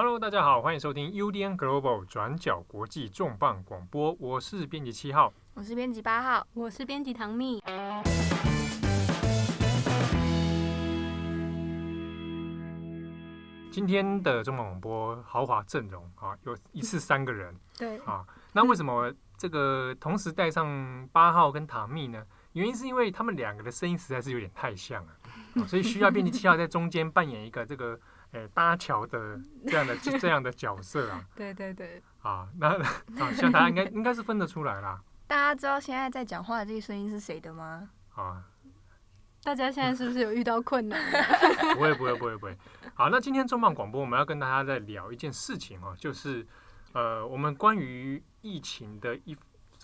[0.00, 7.60] Hello，大家好，欢迎收听 UDN Global 转角国际重磅广播，我是编辑七号，我是编辑八号，我是编辑唐蜜。
[13.72, 22.24] 今天的重磅广播豪华阵容啊，有一次三个人， 对啊，那为什么这个同时带上八号跟唐蜜呢？
[22.54, 25.12] 原因是因为他们两个的声音实在是有点太像了，
[25.56, 27.98] 啊，所以需要编辑七号在中间扮演一个这个
[28.32, 31.24] 诶、欸、搭桥的这样的这样的角色啊。
[31.34, 32.02] 对对对。
[32.22, 35.00] 啊，那啊，像大家应该应该是分得出来啦。
[35.26, 37.90] 大家知道现在在讲话的这个声音是谁的吗？
[38.14, 38.44] 啊，
[39.42, 41.00] 大家现在是不是有遇到困难？
[41.74, 42.58] 不会不会不会不会。
[42.94, 46.46] 好，那今天重磅广播我们要跟大家再聊一件事情哦，就是
[46.92, 49.36] 呃，我们关于疫情的一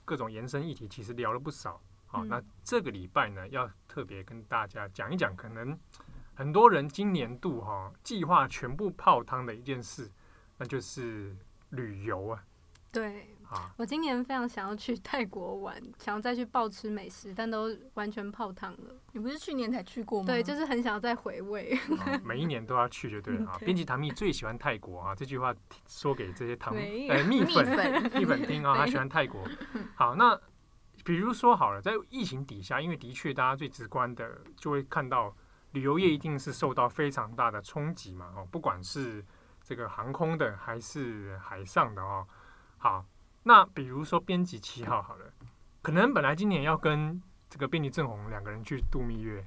[0.04, 1.80] 各种延伸议题，其实聊了不少。
[2.06, 5.78] 好，那这个礼拜呢，要特别跟大家讲一讲，可能
[6.34, 10.10] 很多人今年度哈计划全部泡汤的一件事，
[10.58, 11.36] 那就是
[11.70, 12.44] 旅游啊。
[12.92, 18.94] 对，啊我今年非常想要去泰国玩，想要再去暴吃美食，但都完全泡汤了。
[19.12, 20.26] 你不是去年才去过吗？
[20.26, 21.76] 对，就是很想要再回味。
[22.24, 23.58] 每一年都要去就对了 啊。
[23.58, 25.54] 编辑唐蜜最喜欢泰国啊，这句话
[25.88, 27.66] 说给这些唐蜜呃蜜粉
[28.14, 29.40] 蜜粉听啊， 他喜欢泰国。
[29.94, 30.40] 好，那。
[31.04, 35.36] 比如说好了，在疫情底下，因为的确大家最直观的就会看到
[35.74, 39.22] 旅游业一定是受到非常大的冲击嘛，哦，不管是
[39.62, 42.26] 这个航空的还是海上的哦。
[42.78, 43.04] 好，
[43.42, 45.26] 那比如说编辑七号好了，
[45.82, 49.46] 可能本来今年要跟这个编辑郑红两个人去度蜜月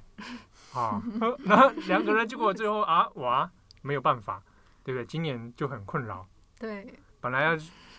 [0.72, 1.02] 啊，
[1.44, 3.50] 那两个人结果最后啊哇
[3.82, 4.42] 没有办法，
[4.84, 5.04] 对不对？
[5.04, 6.26] 今年就很困扰。
[6.58, 7.56] 对，本来要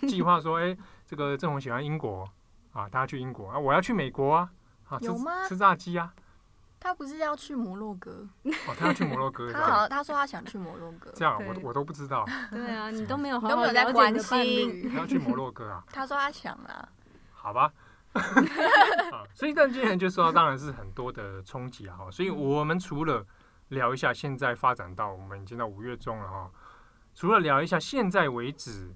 [0.08, 2.27] 计划说，哎，这个郑红喜欢英国。
[2.71, 4.52] 啊，大家去英国啊，我要去美国啊，
[4.89, 5.09] 啊，吃？
[5.47, 6.14] 吃炸鸡啊？
[6.80, 8.27] 他不是要去摩洛哥？
[8.44, 9.52] 哦，他要去摩洛哥。
[9.53, 11.11] 他好，他说他想去摩洛哥。
[11.13, 12.25] 这样，我我都不知道。
[12.49, 14.89] 对啊， 你都没有，都没有在关心。
[14.94, 15.83] 他要去摩洛哥啊？
[15.91, 16.88] 他说他想啊。
[17.33, 17.71] 好吧。
[18.13, 21.98] 啊，所以但今天就说到，当然是很多的冲击啊。
[21.98, 23.25] 哈，所以我们除了
[23.67, 26.49] 聊一下现在发展到我们已经到五月中了哈，
[27.14, 28.95] 除了聊一下现在为止。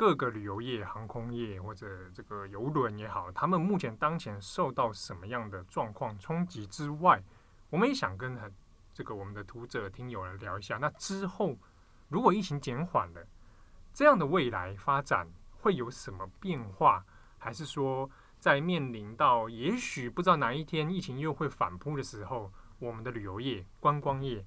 [0.00, 7.22] 各个旅游业、航空业或者这个游轮也好，他们目前当前受到什么样的状况冲击之外，
[7.68, 8.50] 我们也想跟很
[8.94, 10.78] 这个我们的读者听友来聊一下。
[10.78, 11.54] 那之后
[12.08, 13.22] 如果疫情减缓了，
[13.92, 15.28] 这样的未来发展
[15.58, 17.04] 会有什么变化？
[17.36, 24.46] 还是说在面临到也许不知道哪一天疫情又会反扑的时候，我们的旅游业、观光业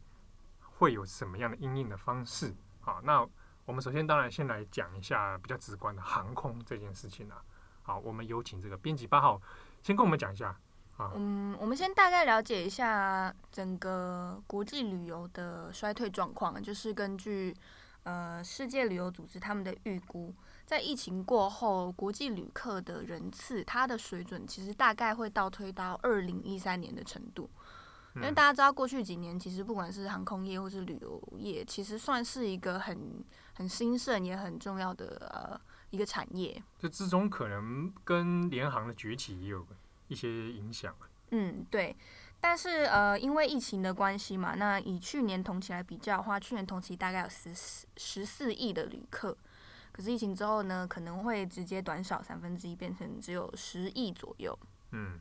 [0.62, 2.56] 会有什么样的应应的方式？
[2.82, 3.30] 好，那。
[3.66, 7.42] 我们首先当然先来讲一下比较直观的航空这件事情啊。
[7.82, 9.42] 好，我们有请这个编辑八号
[9.82, 10.58] 先跟我们讲一下
[10.98, 11.12] 啊。
[11.16, 17.56] 嗯，我们先大概了解一下整个国际旅游的衰退状况，就是根据
[18.04, 20.34] 呃世界旅游组织他们的预估，
[20.66, 27.50] 在疫情过后，国际旅客的人次它的水准其实大概会倒推到二零一三年的程度。
[28.16, 35.60] 因为大家知道，过去几年其实不管是航空业或是旅游业，其实算是一个很很兴盛也很重要的呃
[35.90, 36.62] 一个产业。
[36.80, 39.66] 这之中可能跟联航的崛起也有
[40.08, 40.96] 一些影响。
[41.32, 41.96] 嗯，对。
[42.40, 49.38] 但是呃，因为疫情的关系嘛，那以去年同期来比较的话，去年同期大概有十四十四亿的旅客，
[49.94, 54.58] 可是疫情之后呢，可能会直接短少三分之一，变成只有十亿左右。
[54.92, 55.20] 嗯。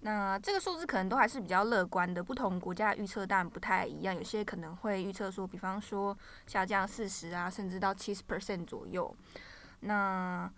[0.00, 6.16] 那这个数字可能都还是比较乐观的，不同国家的预测当然不太一样，有些可能会预测说，比方说
[6.46, 9.12] 下降四十啊，甚至到七十 percent 左右。
[9.80, 10.48] 那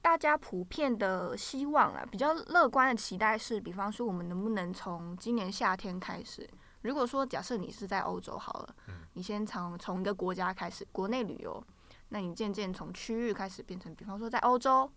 [0.00, 6.48] 大家普遍的希望啊，比较乐观的期待是，比方说我们能不能从今年夏天开始，
[6.80, 8.74] 如果说假设你是在欧洲好了，
[9.12, 11.62] 你先从从一个国家开始国内旅游，
[12.08, 14.90] 那你渐渐从区域开始变成，比方说在欧洲。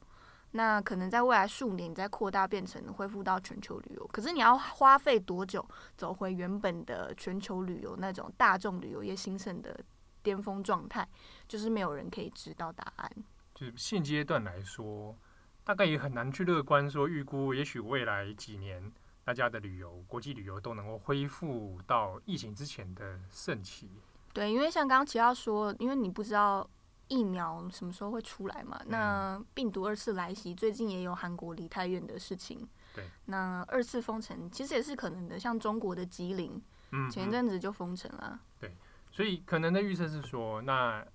[0.55, 9.75] 那可能在未来数年，你再扩大变成恢复到全球旅游，可是你要花费多久走回原本的全球旅游那种大众旅游业兴盛的
[10.21, 11.07] 巅峰状态，
[11.47, 13.11] 就是没有人可以知道答案。
[13.55, 15.17] 就是现阶段来说，
[15.63, 23.89] 大概也很难去乐观说预估，也许未来几年大家的旅游、国际旅游都能够恢复到疫情之前的盛期。
[24.33, 26.69] 对，因为像刚刚七号说，因为你不知道。
[27.07, 28.79] 疫苗什么时候会出来嘛？
[28.87, 32.67] 那病毒二次来袭，最近也有韩国梨泰院的事情。
[32.95, 36.61] 对，那二次封城其实也是可能的，像中国的吉林，
[36.91, 38.39] 嗯，前一阵子就封城了。
[38.59, 38.75] 对，
[39.11, 41.05] 所以可能的预测是说，那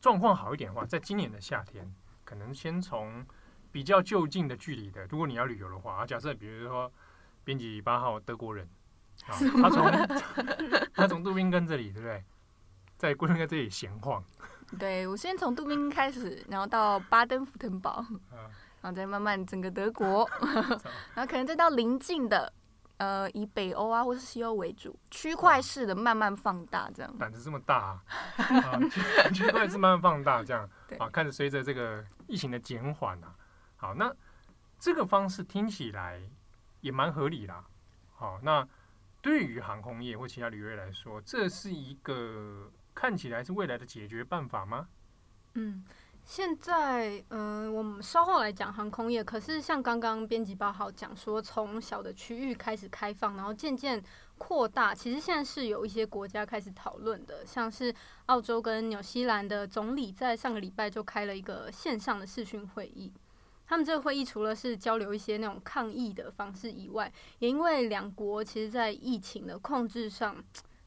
[0.00, 1.92] 状况好一点的话，在今年的夏天，
[2.24, 3.24] 可能先从
[3.70, 6.92] 比较就近的距离的，如果你要旅游的话，啊，假设比如说
[7.44, 8.68] 编辑八号德国人，
[9.26, 9.90] 啊， 他从
[10.92, 12.24] 他从杜宾根这里，对不对？
[12.96, 14.22] 在杜宾根这里闲晃。
[14.76, 18.04] 对，我先从杜宾开始，然后到巴登符腾堡，
[18.80, 20.28] 然后再慢慢整个德国，
[21.14, 22.52] 然后可能再到邻近的。
[22.98, 27.16] 呃，以北欧啊，或是西欧为主，区块式的慢慢放大，这样。
[27.16, 28.02] 胆子这么大
[28.36, 28.76] 啊！
[29.32, 30.68] 区块式慢慢放大，这样。
[30.98, 33.32] 啊，看着随着这个疫情的减缓啊，
[33.76, 34.12] 好，那
[34.80, 36.20] 这个方式听起来
[36.80, 37.64] 也蛮合理啦。
[38.16, 38.66] 好，那
[39.22, 42.68] 对于航空业或其他旅游业来说，这是一个
[42.98, 44.88] 看起来是未来的解决办法吗？
[45.54, 45.84] 嗯。
[46.24, 49.22] 现在，嗯、我们稍后来讲航空业。
[49.22, 54.02] 可是，像刚刚编辑八号讲说，从小的区域开始开放，然后渐渐
[54.36, 54.92] 扩大。
[54.92, 57.94] 其实现在是有一些国家开始讨论的，像是
[58.26, 63.12] 澳洲跟纽西兰的总理在上个礼拜就开了一个线上的视讯会议。
[63.66, 70.36] 他们这个会议除了是交流一些那种抗疫的方式以外，也因为两国其实在疫情的控制上。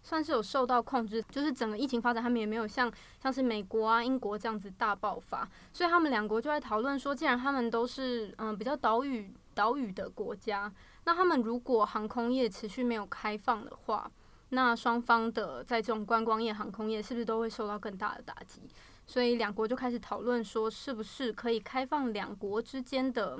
[0.03, 10.71] 算是有受到控制，就是整个疫情发展，他们也没有像像是美国啊、英国这样子大爆发，所以他们两国就在讨论说，既然他们都是嗯比较岛屿岛屿的国家，
[11.05, 14.09] 那他们如果航空业持续没有开放的话，
[14.49, 18.61] 那双方的在这种观光业、航空业是不是都会受到更大的打击？
[19.07, 23.37] 所以两国就开始讨论说，是不是可以开放两国之间的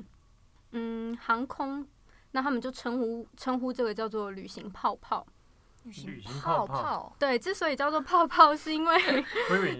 [0.72, 1.88] 嗯航空？
[2.32, 5.26] 那他们就称呼称呼这个叫做旅行泡泡。
[5.84, 8.98] 旅行泡泡，对，之所以叫做泡泡，是因为，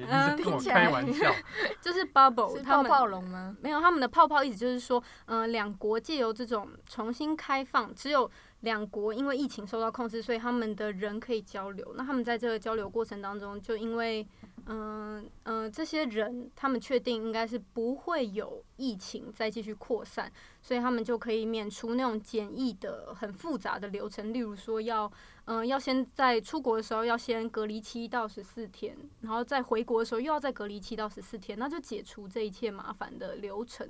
[0.10, 0.90] 嗯，听起来
[1.82, 3.56] 就是 bubble，是泡泡龙吗？
[3.62, 8.30] 没有，他们的泡泡意思就是说，嗯，两国借由这种重新开放，只有
[8.62, 11.94] 两国因为疫情受到控制，所以他们的人可以交流。
[11.96, 14.28] 那他们在这个交流过程当中，就因为。
[14.68, 20.32] 嗯嗯，这些人他们确定应该是不会有疫情再继续扩散，
[20.62, 25.12] 所以他们就可以免除那种简易的很复杂的流程，例如说要
[25.46, 33.88] 嗯要先在出国的时候要先隔离七到十四天，然后再回国的时候又要再隔离七到十四天，那就解除这一切麻烦的流程，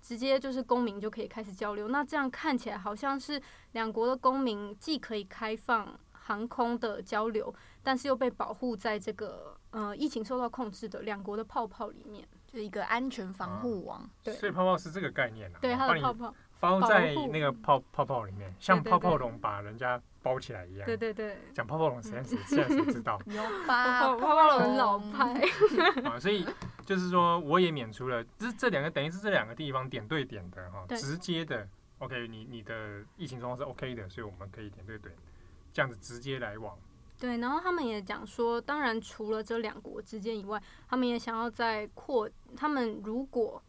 [0.00, 1.88] 直接就是公民就可以开始交流。
[1.88, 3.40] 那这样看起来好像是
[3.72, 9.54] 两国的公民既可以开放航空的交流，但是又被保护在这个。
[9.70, 13.98] 呃，疫情受到控制的两国的泡泡里面，就是一个安全防护网。
[13.98, 20.86] 啊、对，所以泡泡是这个概念、啊、对，它的泡泡包在那个泡泡泡里面，像泡泡龙把人家包起来一样。
[20.86, 21.36] 对对对。
[21.52, 23.20] 讲泡泡龙实在是现在谁知道？
[23.26, 24.00] 有吧？
[24.16, 25.32] 泡泡龙老派。
[26.08, 26.46] 啊，所以
[26.84, 31.68] 就是说，我也免除了这这两个，等于是这两个地方点对点的哈，直接的。
[31.98, 35.12] OK，你你的疫情状况是 OK 的，所以我们可以点对点，
[35.72, 36.78] 这样子直接来往。
[37.18, 42.30] 对，然后他们也讲说，当然除了这两国之间以外，他们也想要在扩。
[42.56, 43.60] 他们如果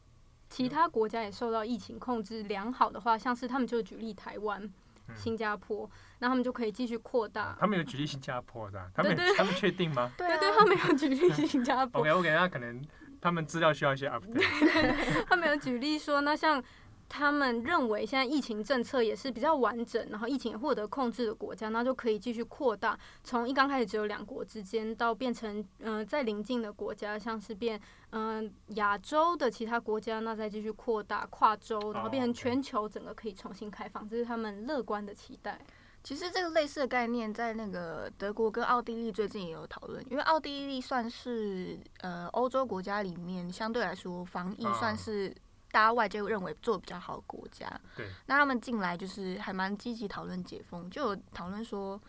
[0.50, 4.70] 其他国家也受到疫情控制良好的话，像是他们就举例台湾、
[5.16, 7.56] 新加坡，那他们就可以继续扩大。
[7.60, 10.12] 他们有举例新加坡的，他们他们确定吗？
[10.18, 12.02] 对对，他们有举例新加坡。
[12.02, 12.82] OK OK，那可能
[13.22, 15.26] 他们资料需要一些 update。
[15.28, 16.62] 他们有举例说，那像。
[17.10, 35.60] 他们认为现在疫情政策也是比较完整，然后疫情也获得控制的国家，那就可以继续扩大，从一刚开始只有两国之间，到变成嗯、呃、在邻近的国家，像是变嗯亚、呃、洲的其他国家，那再继续扩大跨洲，然后变成全球整个可以重新开放，这是他们乐观的期待。
[36.04, 45.36] 其实这个类似的概念在那个德国跟奥地利最近也有讨论，因为奥地利算是呃欧洲国家里面相对来说防疫算是。
[45.72, 52.00] 大家外界认为做的比较好的国家，对，那他们进来就是还蛮积极讨论解封，就有讨论说，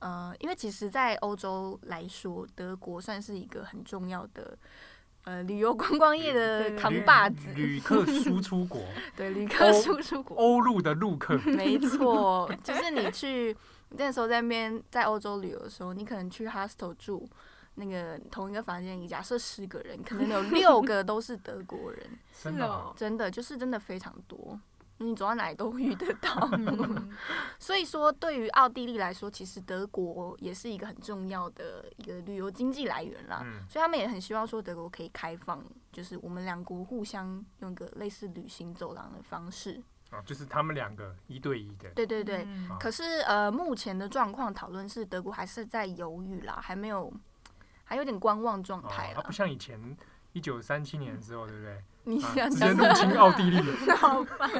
[0.00, 4.58] 呃，因为其实，在欧洲来说，德国算是一个很重要的
[5.22, 8.82] 呃旅游观光业的扛把子，旅客输出国，
[9.16, 13.56] 对，旅客输出国，欧陆的陆客，没错，就是你去
[13.90, 17.28] 那时候在那边在欧洲旅游的时候，你可能去 hostel 住。
[17.76, 24.58] 那个同一个房间里，假设十个人，可能有六个 都是德国人，是哦，真的就是真的非常多，
[24.98, 26.48] 你走到哪里都遇得到。
[27.58, 33.44] 所以说，对于奥地利来说，其实德国也是一个很重要的一个旅游经济来源啦。
[33.68, 39.82] 所以他们也很希望说德国可以开放，就是我们两国互相用一个类似旅行走廊的方式。
[40.10, 41.90] 啊，就是他们两个一对一的。
[41.90, 42.46] 对对对。
[42.78, 47.12] 可是呃，目前的状况讨论是德国还是在犹豫啦，还没有。
[47.84, 49.78] 还有点观望状态，它不像以前
[50.32, 51.78] 一九三七年的时候，对不对？
[52.04, 53.60] 你想直接入侵奥地利，
[53.92, 54.50] 好烦。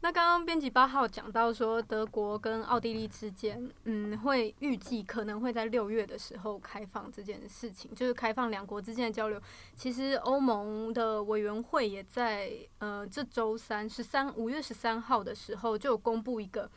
[0.00, 9.40] 那刚刚编辑八号讲到说，德国跟奥地利之间，嗯，会预计可能会在六月的时候开放这件事情，就是开放两国之间的交流。
[9.74, 16.70] 其实欧盟的委员会也在呃这周三十三五月十三号的时候就有公布一个。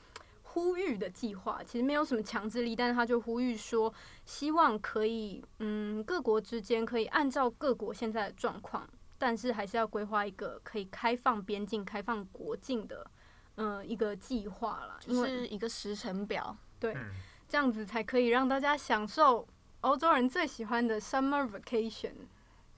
[0.57, 3.93] 呼吁的计划，其实没有什么强制力，但是他就呼吁说，
[4.25, 13.05] 希望可以，嗯，各国之间可以按照各国现在的状况，但是还是要规划一个可以开放边境、开放国境的，
[13.57, 16.97] 嗯、呃，一个计划啦，就是一个时程表，对，
[17.47, 19.47] 这样子才可以让大家享受
[19.81, 22.13] 欧洲人最喜欢的 summer vacation。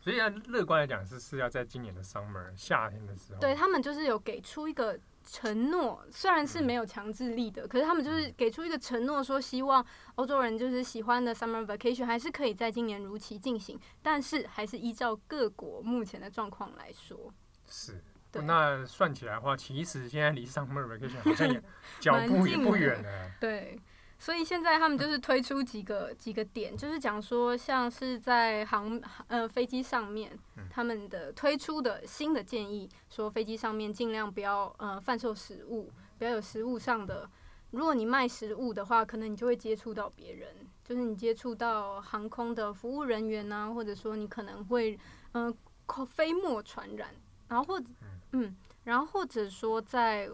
[0.01, 9.85] 所以，按乐观来讲，是是要在今年的 summer 夏天的时候，对他们就是有给出一个承诺，虽然是没有强制力的，可是他们就是给出一个承诺，说希望
[10.15, 17.31] 欧洲人就是喜欢的 summer vacation 还是可以在今年如期进行，但是还是依照各国目前的状况来说。
[17.67, 21.61] 是，那算起来的话，其实现在离 summer vacation 好像也
[21.99, 23.31] 脚步也不远了。
[23.39, 23.79] 对。
[24.21, 30.37] 所以现在他们就是推出几个几个点，就是讲说像是在航呃飞机上面，
[30.69, 37.29] 他们的推出的新的建议，说飞机上面尽量不要呃贩售食物，不要有食物上的。
[37.71, 40.49] 如果你卖食物的话，可能你就会接触到别人，
[40.83, 44.99] 就是你接触到航空的服务人员啊，或者说你可能会
[45.31, 45.55] 嗯、
[45.87, 47.09] 呃、飞沫传染，
[47.47, 47.85] 然后或者
[48.33, 50.29] 嗯，然后或者说在。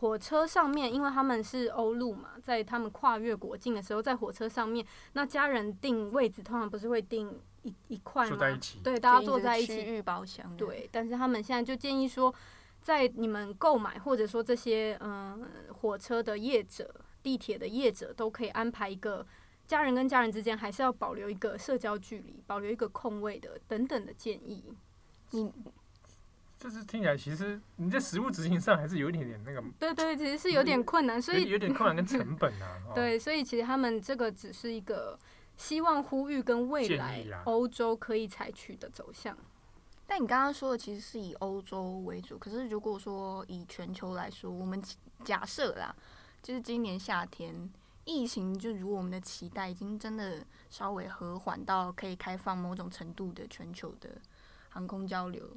[0.00, 8.38] 火车上面，因为他们是欧陆嘛，在他们跨越国境的时候，在火车上面，那家人订位置通常不是会订一一块吗？
[8.82, 9.76] 对，大家坐在一起。
[9.76, 10.56] 区域包厢。
[10.56, 12.34] 对，但是他们现在就建议说，
[12.80, 15.46] 在你们购买或者说这些嗯
[15.82, 19.26] 火车的业者、地铁的业者都可以安排一个
[19.66, 24.64] 家人跟家人之间还是要保留一个社交距离，保留一个空位的等等的建议。
[25.32, 25.52] 你。
[26.60, 29.64] 就是听起来，其实你在实物执行上还是有一点点那个。
[29.78, 32.76] 对对，其实是有点困难，所以有点困难跟成本啊。
[32.94, 35.18] 对，所以其实他们这个只是一个
[35.56, 39.34] 希望呼吁跟未来欧洲可以采取的走向。
[40.06, 44.82] 但你刚刚说的其实是以欧洲为主，可是如果说以全球来说，我们
[45.24, 45.96] 假设啦，
[46.42, 47.70] 就是今年夏天
[48.04, 54.10] 疫情就如我们的期待，已经真的稍微和缓到可以开放某种程度的全球的
[54.68, 55.48] 航空交流。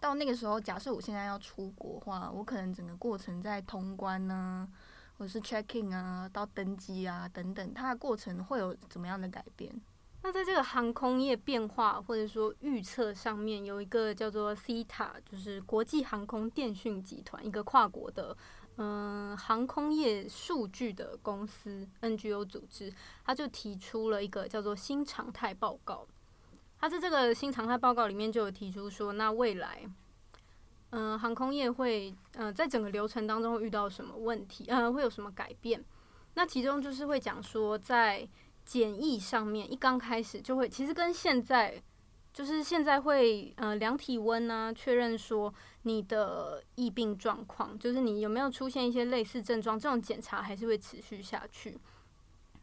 [0.00, 4.66] 到那个时候，假设我现在要出国的话，我可能整个过程在通关呢、
[5.18, 9.78] 或者是 checking 啊，到登机啊等等，它的过程会有怎么样的改变？
[10.22, 18.36] 那在这个航空业变化或者说预测上面，有一个叫做 CTA，就是国际航空电讯集团，一个跨国的
[18.76, 22.90] 嗯、航空业数据的公司 NGO 组织，
[23.24, 26.06] 他就提出了一个叫做新常态报告。
[26.80, 29.86] 他在这个新常态报告里面就有提出说，那未来，
[30.90, 35.84] 嗯、航空业会，嗯、在整个流程当中遇到什么问题，嗯、会有什么改变？
[36.34, 38.26] 那其中就是会讲说，在
[38.64, 41.82] 检疫上面，一刚开始就会，其实跟现在，
[42.32, 51.78] 就是现在会，呃，量体温啊，确认说你的疫病状况，就是你有没有出现一些类似症状，这种检查还是会持续下去。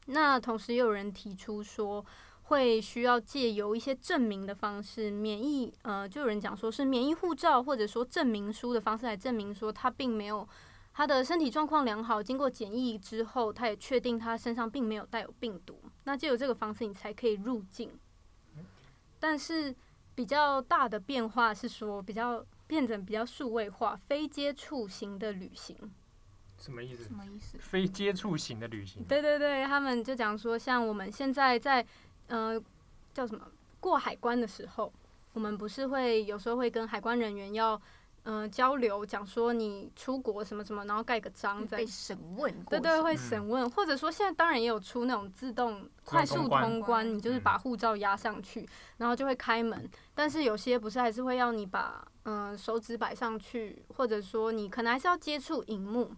[0.08, 2.04] 那同时也有人提出说，
[2.48, 10.48] 会需要借由一些证明的方式，免疫呃，就有人讲说是免疫护照或者说证明书的方式来证明说他并没有
[10.94, 15.80] 他的身体状况良好，经过检疫之后，他也确定他身上并没有带有病毒。
[16.06, 17.92] 那借由这个方式，你才可以入境。
[19.20, 19.76] 但是
[20.16, 25.76] 比较大的变化是说，比较变成比较数位化，非接触型的旅行。
[26.58, 27.04] 什么意思？
[27.04, 27.58] 什么意思？
[27.60, 29.04] 非接触型的旅行。
[29.04, 31.86] 对对对，他们就讲说，像我们现在在。
[32.28, 32.62] 呃，
[33.14, 33.48] 叫什么？
[33.80, 34.92] 过海关的时候，
[35.34, 37.80] 我们不是会有时候会跟海关人员要
[38.24, 42.52] 呃交流，讲说你出国什么什么，然后盖个章在，被审问。
[42.66, 48.68] 对对，会审问，嗯、或者说现在当然也有出那种自动快速通关，你就是把护照压上去，嗯、
[48.98, 49.88] 然后就会开门。
[50.16, 56.12] 但是有些不是还是会要你把嗯、呃、手指摆上去，或者说你可能还是要接触荧幕。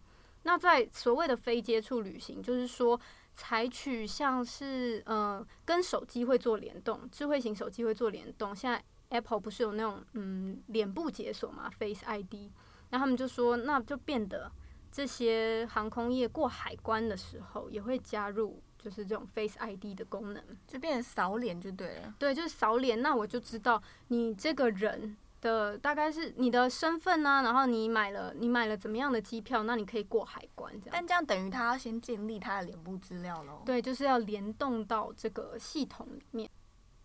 [0.43, 2.99] 那在所谓的非接触旅行，就是说。
[3.39, 8.53] 采取像是呃跟手机会做联动，智慧型手机会做联动。
[8.53, 12.51] 现在 Apple 不是有那种嗯脸部解锁嘛，Face ID，
[12.89, 14.51] 然后他们就说，那就变得
[14.91, 22.13] 这些航空业过海关的时候也会加入，就是这种 Face ID 的功能，就变成扫脸就对了。
[22.19, 25.15] 对，就是扫脸，那我就知道你这个人。
[25.41, 30.89] 的大概是你的身份呢、啊，然后你买了你买了怎么样的机票，那你可以过海关这样。
[30.91, 33.61] 但这样等于他要先建立他的脸部资料喽？
[33.65, 36.49] 对，就是要联动到这个系统里面。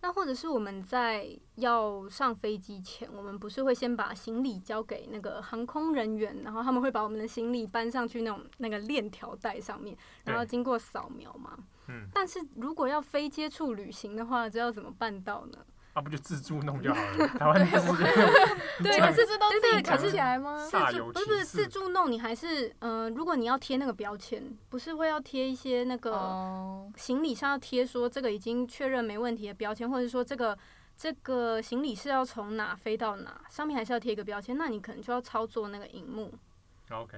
[0.01, 11.57] 那或者是我们在要上飞机前，我们不是会先把行李交给那个航空人员，然后他们会把我们的行李搬上去那种那个链条带上面，然后经过扫描嘛。
[11.89, 12.07] 嗯。
[12.13, 15.65] 但是如果要非接触旅行的话，这要怎么办到呢？
[15.95, 17.29] 啊，不就自助弄就好了？
[17.29, 17.97] 台湾自助
[18.83, 20.59] 对，可是这都 自己扛起来吗？
[20.59, 30.59] 自助不是不是自助弄，你还是嗯、呃，如果你要贴那个标签，不是会要贴一些那个行李上要贴说这个已经确认没问题的标签，或者说这个
[30.97, 36.35] 这个行李是要从哪飞到哪，上面还是要贴一个标签，那你可能就要操作那个荧幕。
[36.91, 37.17] OK，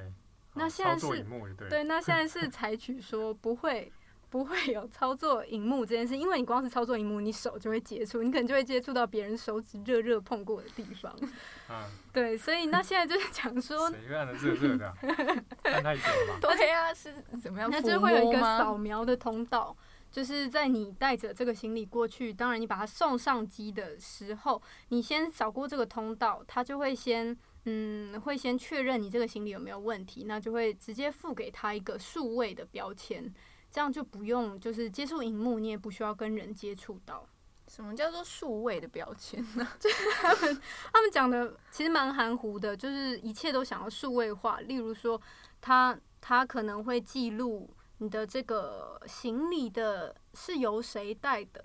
[0.52, 1.24] 那现在是
[1.56, 3.90] 对，对，那现在是采取说不会。
[4.28, 11.14] 不会有操作荧幕这件事，因为你光是操作荧幕，你手就会接触，你可能就会接触到别人手指热热碰过的地方。
[11.68, 14.94] 啊，对，所以那现在就是讲说，谁按的热热的、啊？
[15.62, 16.38] 看太久了吧？
[16.40, 17.70] 对呀、啊，是怎么样？
[17.70, 19.76] 那就会有一个扫描的通道，
[20.10, 33.32] 就是在你带着这个行李过去，当然你把它送上机的时候，你先扫过这个通道，它就会先嗯，会先确认你这个行李有没有问题，那就会直接付给他一个数位的标签。
[33.76, 37.22] 这样就不用，就是接触荧幕，你也不需要跟人接触到。
[37.68, 39.68] 什么叫做数位的标签呢？
[39.78, 40.62] 就是他们
[40.94, 44.60] 他们讲的其实蛮含糊的，就是一切都想要数位化。
[44.60, 45.20] 例如说，
[45.60, 47.68] 他他可能会记录
[47.98, 51.62] 你的这个行李的是由谁带的，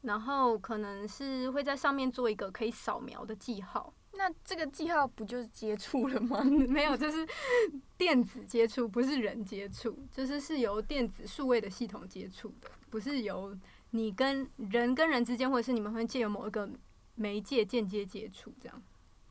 [0.00, 3.94] 然后可能是会在上面做一个可以扫描的记号。
[4.14, 6.44] 那这个记号不就是接触了吗？
[6.44, 7.26] 没有，就是
[7.96, 13.56] 电子接触，不是人接触，就是是由电子数位的系统接触的，不是由
[13.90, 16.68] 你跟人跟人之间，或者是你们会借由某一个
[17.14, 18.82] 媒介间接接触这样。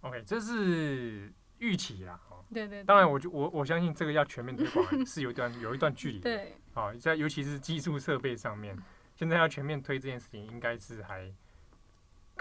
[0.02, 2.20] OK，这是预期啦。
[2.52, 2.84] 对，对对。
[2.84, 6.20] 当然我，我就我我相信这个要全面推广是有一段有一段距离。
[6.20, 6.58] 对。
[6.74, 8.76] 好，在尤其是技术设备上面，
[9.16, 11.32] 现在要全面推这件事情，应该是还。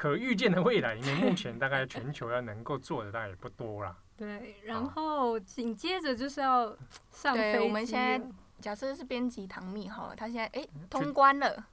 [0.01, 3.95] 可预见的未来，因为目前大概全球要能够做的大概也不多啦。
[4.17, 6.75] 对，然后紧接着就是要
[7.11, 7.65] 上飞机。
[7.65, 8.19] 我们现在
[8.63, 11.67] 假设是编辑唐蜜哈，他现在哎、欸、通关了。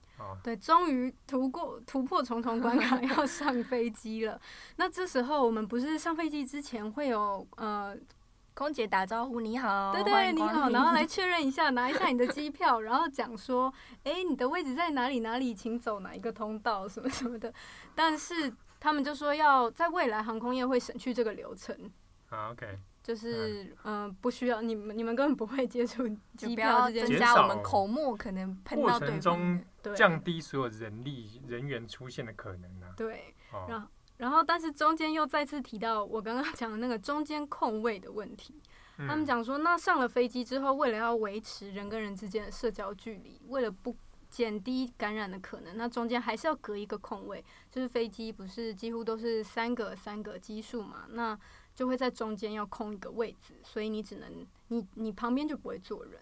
[0.43, 4.37] 对，终于突过突破重重关卡， 要上飞机了。
[4.75, 7.95] 那这时候我们不是上飞机之前会有呃。
[8.57, 13.71] 空姐打招呼，你好，对对，你好，然后来确认一下，拿一下你的机票，然后讲说，
[14.03, 15.19] 哎、欸，你的位置在哪里？
[15.19, 17.53] 哪里，请走哪一个通道，什么什么的。
[17.93, 21.77] 但是他们就说要在未来航空业会省去这个流程。
[22.25, 29.63] 好，OK，就是嗯、呃，不需要你们，你们根本不会接触机票增加我们口沫可能喷到对方，
[29.95, 32.89] 降低所有人力人员出现的可能啊。
[32.97, 33.35] 对，
[33.69, 33.87] 然后。
[34.17, 38.61] 然后，但是中间又再次提到我刚刚 讲的那个中间空位的问题。
[38.97, 43.95] 他们讲说，那上了飞机之后，为了要维持人跟人之间的社交距离，为了不
[44.27, 47.45] 减低感染的可能，那中间还是要隔一个空位。
[47.69, 51.39] 就是飞机不是几乎都是三个三个基数嘛，那
[51.75, 56.19] 就会在中间要空一个位置，所以你只能你你旁边就不会坐人。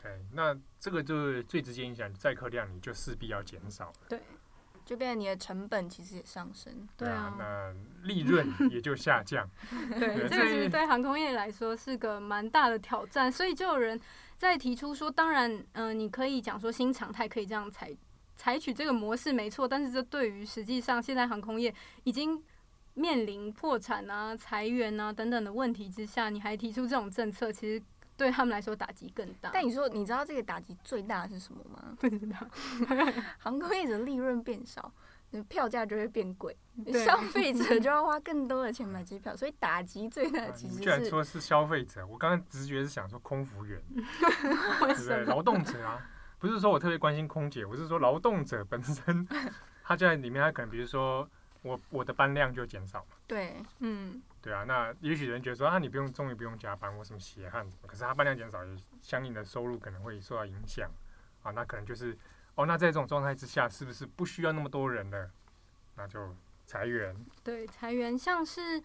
[0.00, 3.94] 对，那这个就是最直接影响载客量，你就势必要减少了。
[4.08, 4.20] 对。
[4.84, 7.72] 就变成你的成本其实也上升，对啊，那
[8.06, 9.48] 利润也就下降。
[9.98, 14.00] 对，这个其实对航空业来说是个蛮大的挑战，所以就有人
[14.36, 17.90] 在提出说，当然，嗯、呃，你可以讲说新常态可以这样采
[18.36, 22.42] 采取这个模式没错，但是这对于实际上现在航空业已经
[22.94, 27.82] 面临破产啊、裁员啊等等的问题之下，你还提出这种政策，其实。
[28.16, 29.50] 对他们来说打击更大。
[29.52, 31.96] 但你说，你知道这个打击最大的是什么吗？
[31.98, 32.36] 不知道。
[33.38, 34.92] 航空业的利润变少，
[35.48, 36.56] 票价就会变贵，
[37.04, 40.80] 消费者就要花更多的钱买机票，所以打击最大的其实是。
[40.80, 45.24] 居然说是消费者，我刚刚直觉是想说空服员， 对不对？
[45.24, 46.06] 劳动者啊，
[46.38, 49.26] 不是说我特别关心空姐，我是说劳动者本身，
[49.82, 51.28] 他就在里面，他可能比如说
[51.62, 53.04] 我我的班量就减少。
[53.26, 54.22] 对，嗯。
[54.42, 60.90] 对啊，那也许人觉得说啊，你不用，终于不用加班，我什么血汗，可是他班量减少，也相应的收入可能会受到影响
[61.42, 61.52] 啊。
[61.52, 62.18] 那可能就是
[62.56, 65.30] 哦，那在这种状态之下，是不是不需要那么多人了？
[65.94, 66.34] 那就
[66.66, 67.14] 裁员。
[67.44, 68.82] 对，裁员像是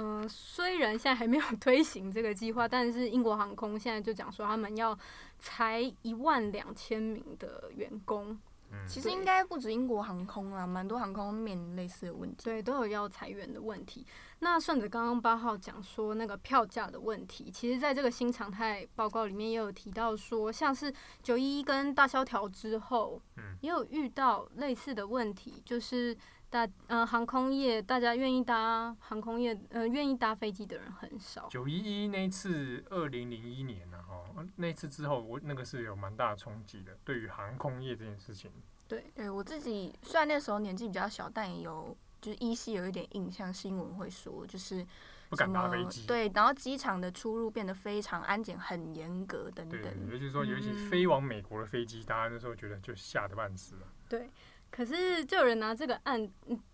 [0.00, 4.96] 嗯、虽然现在还没有 推行这个计划，但是英国航空现在就讲说他们要
[5.38, 8.38] 裁一万两千名的员工。
[8.86, 14.06] 其实应该不止英国航空啊，蛮多航空面临类似的问题，对，都有要裁员的问题。
[14.40, 23.20] 那顺着刚刚八号讲说那个票价的问题，其实在这个新常态报告里面也有提到说，像是九一一跟大萧条之后，
[23.60, 26.16] 也有遇到类似的问题，就是
[26.50, 31.46] 大呃航空业大家愿意搭航空业呃愿意搭飞机的人很少。
[31.50, 34.24] 九一一那一次，二零零一年呢，哈，
[34.56, 38.50] 那次之后我那个是有蛮大的冲击的，对于航空业这件事情。
[38.86, 44.86] 对，对我自己虽然那时候年纪比较小，但也有就是依稀有一点印象，新闻会说就是
[45.28, 49.82] 不敢搭飞机，对，然后机场的出入变得非常安检很严格等等。
[49.82, 53.82] 对，尤其是说，尤其飞往美国的飞机，大家那时候觉得就吓得半死了。
[54.08, 54.30] 对，
[54.70, 56.28] 可是就有人拿这个案，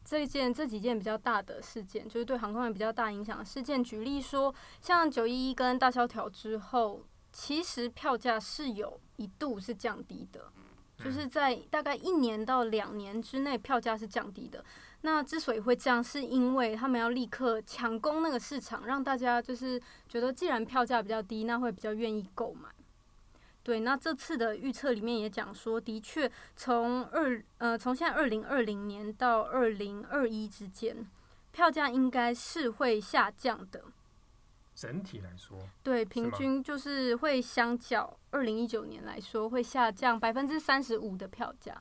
[0.04, 7.02] 这件这几件比较大的事件，就是对航空业比较大影响的事件，举例说，像九一一跟大萧条之后，
[7.32, 10.52] 其实票价是有一度是降低的，
[10.96, 14.64] 就是在大概一年到两年之内，票价是降低的。
[15.02, 22.68] 那之所以会这样，是因为他们要立刻抢攻那个市场，让大家就是觉得既然票价比较低，那会比较愿意购买。
[23.64, 31.04] 对，那这次的预测里面也讲说，的确从二呃从现在二零二零年到二零二一之间，
[31.50, 33.82] 票价应该是会下降的。
[34.74, 41.80] 整体来说，对，平均就是会相较二零一九年来说，会下降百分之三十五的票价。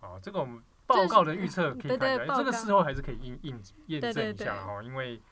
[0.00, 5.22] 哦，这个我们报告的预测可以看一下，对对对，这个事后还是可以印印验证一下哈，因为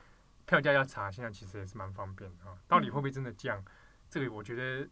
[0.46, 2.57] 票价要查，现在其实也是蛮方便的哈。
[2.68, 3.59] 到底会不会真的降？
[3.59, 3.64] 嗯、
[4.09, 4.88] 这个我觉得，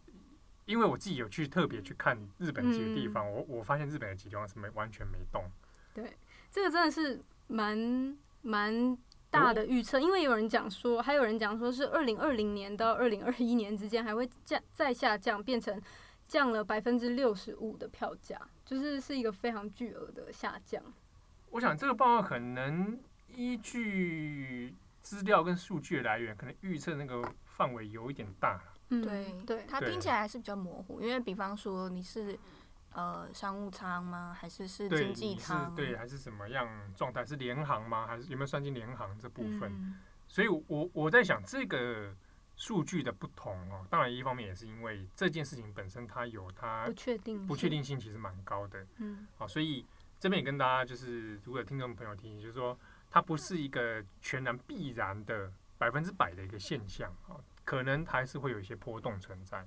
[0.66, 5.42] 因为我自己有去特别去看日本几个地方，嗯、我我发现日本的几个地方是没完全没动。
[5.94, 6.14] 对，
[6.50, 8.98] 这个真的是蛮蛮。
[9.29, 15.79] 大的预测，因为有人讲说，还有人讲说是二零二零年到二零二一年之间还会降再下降，变成
[16.26, 20.83] 降了百分之六十五的票价，就是是一个非常巨额的下降。
[21.50, 22.98] 我想这个报告可能
[23.29, 28.62] 依据资料跟数据的来源，可能预测那个范围有一点大。
[28.88, 32.38] 嗯，对对，它听起来还是比较模糊，因为比方说你是。
[32.92, 34.35] 呃，商务舱吗？
[34.40, 35.75] 还是是经济舱？
[35.75, 37.22] 对，还是什么样状态？
[37.22, 38.07] 是联航吗？
[38.07, 39.70] 还是有没有算进联航这部分？
[39.70, 42.16] 嗯、所以我，我我在想这个
[42.55, 43.87] 数据的不同哦。
[43.90, 48.87] 当然，一方面也是因为这件事情本身它有它不确定不确定性，其实蛮高的。
[48.96, 49.85] 嗯，好，所以
[50.18, 52.79] 这边也跟大家就是，如果听众朋友提醒，就是说
[53.11, 59.62] 它不是一个全然必然的百分之百的一个现象啊，可能还是会有一些波动存在。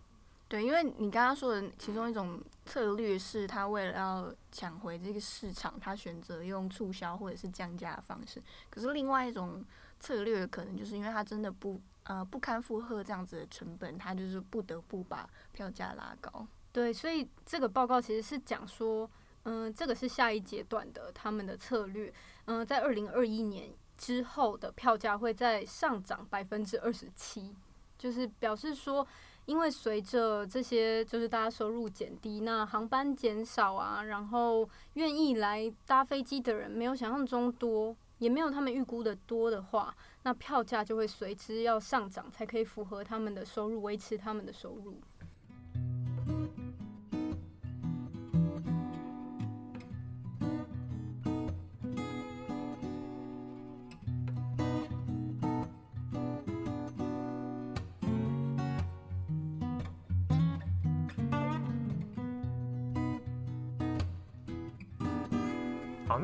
[0.48, 8.42] 对，因为你刚刚说的其中一种策略是，他为了要抢回这个市场，他选择用促销或者是降价的方式。
[8.68, 9.64] 可是另外一种
[10.00, 16.48] 策略，可能就是因为他真的不呃不堪负荷这样子的成本，他就是不得不把票价拉高。
[16.72, 19.08] 对，所以这个报告其实是讲说，
[19.44, 22.12] 嗯、呃，这个是下一阶段的他们的策略。
[22.46, 27.56] 嗯、呃，在二零二一年之后的票价会再上涨百分之二十七，
[28.00, 29.06] 就是表示说。
[29.46, 45.02] 因为随着这些就是大家收入减低，那航班减少啊，然后愿意来搭飞机的人没有想象中多，也没有他们预估的多的话，那票价就会随之要上涨，才可以符合他们的收入，维持他们的收入。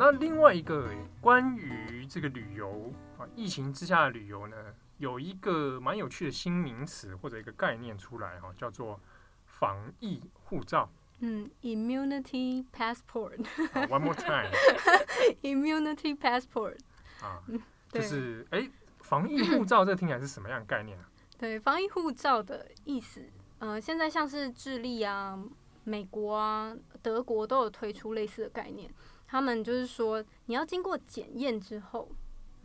[0.05, 0.87] 好，那另外一个
[1.19, 4.55] 关于这个旅游啊，疫情之下的旅游呢，
[4.99, 8.99] 有一个蛮有趣的新名词或者一个概念出来哈，叫做
[9.47, 10.87] 防疫护照。
[11.21, 13.43] 嗯，immunity passport。
[13.73, 14.51] One more time。
[15.41, 16.77] immunity passport。
[17.23, 17.41] 啊，
[17.89, 21.09] 就是哎、欸，防疫护照这个听起来是什么样的概念啊？
[21.39, 25.43] 对，防疫护照的意思，呃，现在像是智利啊、
[25.83, 28.87] 美国啊、德国都有推出类似的概念。
[29.27, 32.09] 他们就是说，你要经过检验之后，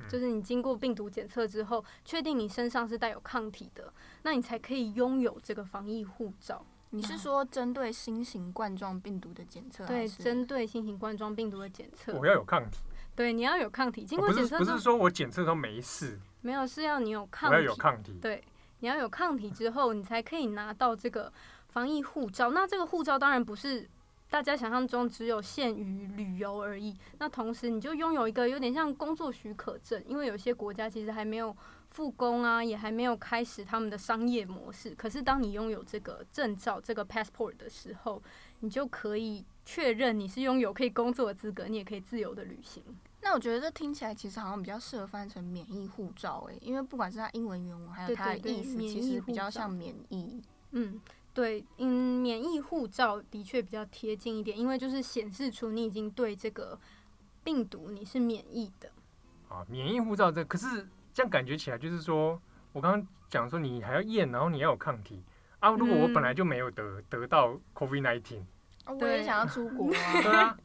[0.09, 3.93] 就是你经过病毒检测之后，确定你身上是带有抗体的，
[4.23, 6.65] 那你才可以拥有这个防疫护照。
[6.91, 9.87] 你是说针对新型冠状病毒的检测？
[9.87, 12.13] 对，针对新型冠状病毒的检测。
[12.19, 12.79] 我要有抗体。
[13.15, 14.05] 对，你要有抗体。
[14.05, 16.19] 经过检测，不是说我检测都没事。
[16.41, 17.57] 没有，是要你有抗体。
[17.57, 18.19] 我要有抗体。
[18.21, 18.43] 对，
[18.81, 21.33] 你要有抗体之后，你才可以拿到这个
[21.69, 22.51] 防疫护照。
[22.51, 23.89] 那这个护照当然不是。
[24.31, 26.97] 大家想象中只有限于旅游而已。
[27.19, 31.55] 那同时，你就拥有一个有点像工作许可证，因为有些国家其实还没有
[31.91, 34.95] 复工啊，也还没有开始他们的商业模式。
[34.95, 38.23] 可是，当你拥有这个证照、这个 passport 的时候，
[38.61, 42.83] 你就可以确认你是拥有可以工作的资格，你也可以自由的旅行。
[43.23, 50.41] 那我觉得这听起来其实好像比较适合翻成免疫护照诶，因为不管是它英文原文还有它的意思，其实比较像免疫。
[50.71, 51.01] 嗯。
[51.33, 56.79] 对，嗯，免疫护照的确比较贴近一点，因为就是显示出你已经对这个
[57.45, 58.91] 病毒你是免疫的。
[59.49, 62.41] 啊，免疫护照这可是这样感觉起来就是说，
[62.73, 65.23] 我刚刚讲说你还要验，然后你要有抗体
[65.61, 65.71] 啊。
[65.71, 68.43] 如果我本来就没有得、嗯、得到 COVID-19，
[68.87, 70.13] 我也想要出国啊。
[70.23, 70.59] 对啊，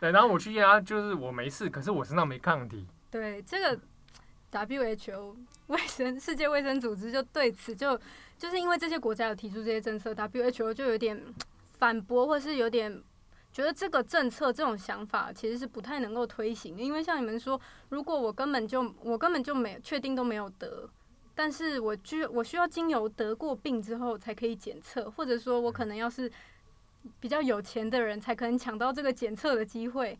[0.00, 2.86] 对，然后我去验啊，就是我没事，可是我身上没抗体。
[3.10, 3.80] 对，这个
[4.52, 5.34] WHO
[5.68, 7.98] 卫生世界卫生组织就对此就。
[8.44, 11.18] 就是因为这些国家有提出这些政策，WHO 就有点
[11.78, 13.02] 反驳，或是有点
[13.50, 20.86] 觉得这个政策这种想法其实是不太能够推行的，因为像你们说，如果我根本就我根本就没确定都没有得，
[21.34, 26.30] 但是我需我需要经由得过病之后才可以检测，或者说我可能要是
[27.18, 30.18] 比较有钱的人才可能抢到这个检测的机会，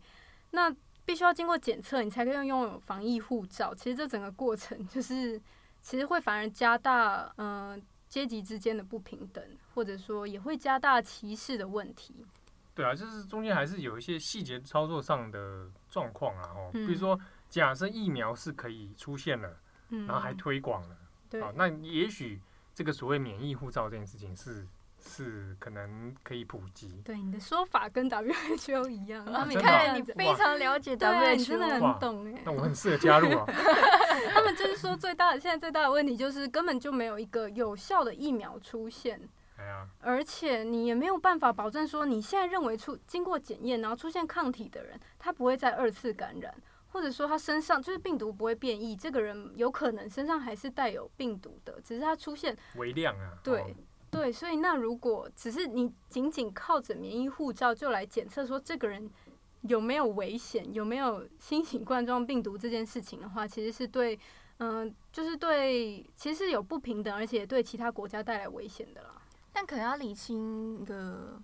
[0.49, 3.71] 那必须要经过检测，你才可以拥有防疫护照。
[3.75, 5.39] 其实这整个过程就是
[5.83, 12.25] 其实会反而加大嗯、阶级之间的不平等，或者说也会加大歧视的问题。
[12.73, 17.17] 对啊，就是中间还是有一些细节操作上的状况啊，哦，比如说
[17.49, 19.57] 假设疫苗是可以出现了，
[19.89, 20.97] 嗯、然后还推广了，
[21.29, 22.41] 对，啊，那也许
[22.73, 24.67] 这个所谓免疫护照这件事情是
[25.05, 27.01] 是可能可以普及。
[27.05, 33.45] 对，你的说法跟 WHO 一样，啊，你看你非常了解 WHO，你真的很懂哎，那我很适合加入啊。
[34.33, 39.21] 他们就是说最大的现在最大的问题就是根本就没有一个有效的疫苗出现。
[39.99, 46.53] 而且你也没有办法保证说，你现在认为出经过检验然后出现抗体的人，他不会再二次感染，
[46.89, 53.31] 或者说他身上就是病毒不会变异，这个人有可能身上还是带有病毒的，只是他出现微量啊。
[53.43, 53.75] 对
[54.15, 59.09] 对，所以那如果只是你仅仅靠着免疫护照就来检测说这个人
[59.61, 64.17] 有没有危险，有没有新型冠状病毒这件事情的话，其实是对，
[64.57, 69.21] 嗯、就是对，其实是有不平等，而且对其他国家带来危险的啦。
[69.51, 71.39] 但可能要理清一个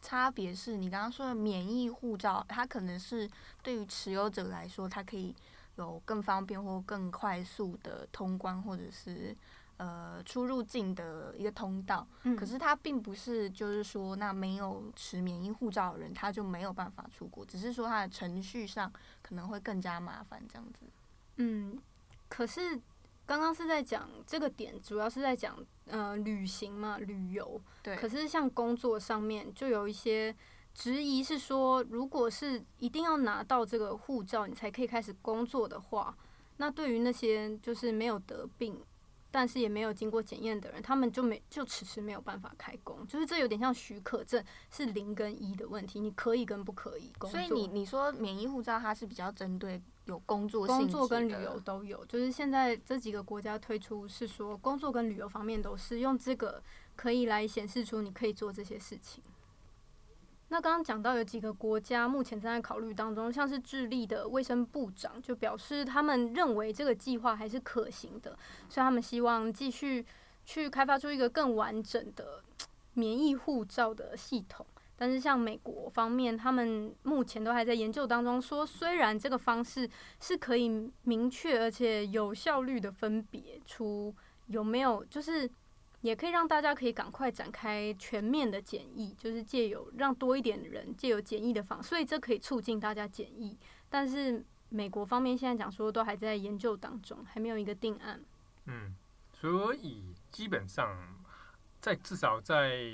[0.00, 3.28] 差别是，你刚刚说的免疫护照，它可能是
[3.62, 5.34] 对于持有者来说，它可以
[5.76, 9.36] 有更方便或更快速的通关，或者是
[9.76, 12.06] 呃出入境的一个通道。
[12.22, 12.36] 嗯。
[12.36, 20.86] 可是它并不是就是说，那没有持免疫护照的人，他就没有办法出国，只是说他的程序上可能会更加麻烦这样子。
[21.36, 21.78] 嗯，
[22.28, 22.80] 可是。
[23.26, 25.56] 刚刚是在讲这个点，主要是在讲
[25.86, 27.58] 呃旅行嘛，旅游。
[27.82, 27.96] 对。
[27.96, 30.36] 可是像工作上面，就有一些
[30.74, 36.14] 质疑是说，如果是一定要拿到这个护照，你才可以开始工作的话，
[36.58, 38.78] 那对于那些就是没有得病，
[39.34, 43.04] 但是也没有经过检验的人，他们就没就迟迟没有办法开工。
[43.08, 47.40] 就是这有点像许可证是零跟一的问题，你可以跟不可以工作。
[47.40, 49.82] 所以你你说免疫护照，它是比较针对。
[50.04, 56.62] 有工作，工作跟旅游都有，就是现在这几个国家推出是说，工作跟旅游方面都是用这个
[56.94, 59.24] 可以来显示出你可以做这些事情。
[60.54, 68.38] 那刚刚讲到有几个国家目前正在考虑当中，像是智利的卫生部长就表示，他们认为这个计划还是可行的，
[68.68, 70.06] 所以他们希望继续
[70.44, 72.40] 去开发出一个更完整的
[72.92, 74.64] 免疫护照的系统。
[74.94, 79.90] 但是像美国方面，他们目前都还在研究当中，说虽然这个方式
[80.20, 84.14] 是可以明确而且有效率的分别出
[84.46, 85.50] 有没有，就是
[86.04, 93.58] 也可以让大家可以赶快展开全面的检疫，就是借由让多一点人借由检疫的方，所以这可以促进大家检疫。
[93.88, 98.20] 但是美国方面现在讲说都还在研究当中，还没有一个定案。
[98.66, 98.94] 嗯，
[99.32, 100.94] 所以基本上
[101.80, 102.86] 在至少在。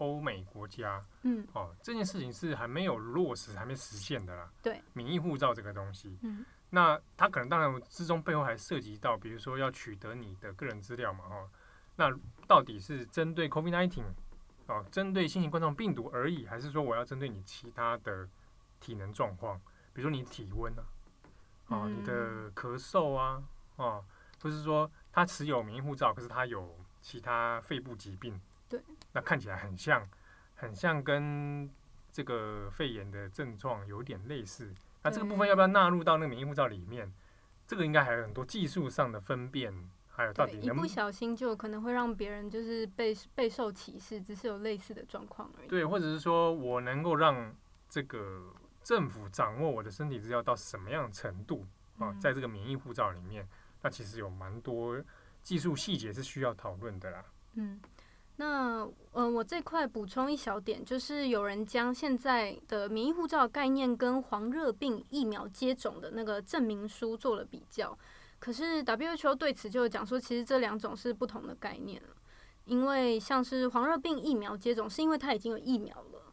[0.00, 4.48] 欧美国家，嗯，哦，这件事情是还没有落实、还没实现的啦。
[4.62, 11.50] 对，免疫护照这个东西，嗯，那它可能当然之中背后还涉及到，比如说要取得你的个人资料嘛，哦，
[11.98, 14.04] 那到底是针对 COVID-19，
[14.68, 18.28] 哦，针对新型冠状病毒而已，还是说我要针对你其他的
[18.78, 19.60] 体能状况，
[19.92, 20.82] 比如说你体温啊，
[21.66, 23.42] 哦，嗯、你的咳嗽啊，
[23.74, 24.04] 哦，
[24.38, 28.40] 不是说他持有免疫护照，可是他有其他肺部疾病。
[28.68, 28.80] 对，
[29.12, 30.08] 那看起来很像，
[30.54, 31.68] 很像跟
[32.12, 34.72] 这个肺炎的症状有点类似。
[35.02, 37.12] 那这个部分要不要纳入到那个免疫护照里面？
[37.66, 45.68] 这个应该还有很多技术上的分辨，还有到底一不小心就可能会让别人就是被备受歧视，只是有类似的状况而已。
[45.68, 47.54] 对，或者是说我能够让
[47.88, 48.52] 这个
[48.82, 51.64] 政府掌握我的身体资料到什么样的程度
[52.00, 52.12] 啊？
[52.20, 53.48] 在这个免疫护照里面，
[53.80, 55.00] 那其实有蛮多
[55.40, 57.24] 技术细节是需要讨论的啦。
[57.54, 57.80] 嗯。
[58.40, 67.96] 那嗯、呃，我这块补充一小点，就是有人将现在的免疫护照概念跟黄热病疫苗接种的那个证明书做了比较。
[68.38, 72.08] 可是 WHO 对此就讲说，其实这两种是不同的概念了。
[72.64, 76.32] 因为像是黄热病疫苗接种，是因为它已经有疫苗了。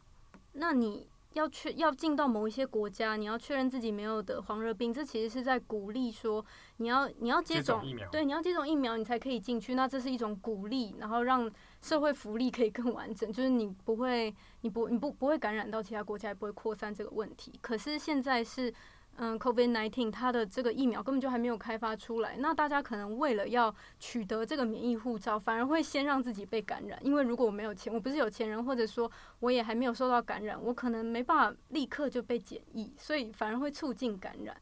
[0.52, 6.44] 那你要确要进到某一些国家，你要确认自己没有得黄热病，这其实是在鼓励说，
[6.76, 9.74] 你要你要接种，接种疫苗，对，你要接种疫苗，你才可以进去。
[9.74, 11.50] 那这是一种鼓励，然后让。
[11.82, 17.52] 社会福利可以更完整，就是你不会，你不，你不不会感染到其他国家，也不会扩散这个问题。
[17.62, 18.74] 可是现在是，
[19.18, 26.98] 嗯，COVID-19 它的这个疫苗根本就还没有开发出来，那大家可能为了要取得这个免疫护照，反而会先让自己被感染。
[27.02, 34.54] 因为如果我没有钱，我不是有钱人，或者说我也还没有受到感染，我可能没办法立刻就被检疫，所以反而会促进感染。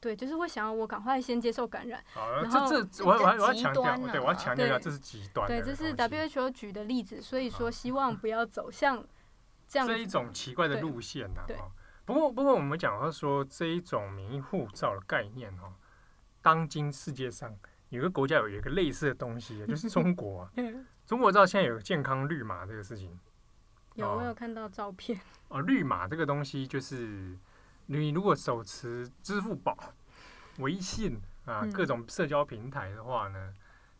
[0.00, 2.00] 对，就是会想要我赶快先接受感染。
[2.14, 5.48] 好，然后这这我我我要强调，对，我要强调一下，这是极端。
[5.48, 9.04] 对，这是 WHO 举的例子，所以说希望不要走向
[9.66, 11.42] 这样这一种奇怪的路线呐。
[11.48, 11.56] 对。
[12.08, 15.74] 不过不过我们讲到说这一种名义护照的概念哦，
[16.40, 17.54] 当今世界上
[17.90, 20.52] 有个国家有一个类似的东西，就是 中国啊。
[21.04, 23.20] 中国知道现在有健康绿码这个事情。
[23.96, 25.20] 有，我有看到照片。
[25.48, 27.36] 哦，绿码这个东西就是。
[27.90, 29.74] 你如果手持支付宝、
[30.58, 33.54] 微信啊各种社交平台的话呢，嗯、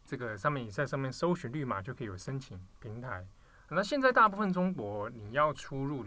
[0.05, 3.27] 这个上面你在上面搜寻绿码就可以有申请平台。
[3.71, 6.05] 那现在大部分中国你要出入，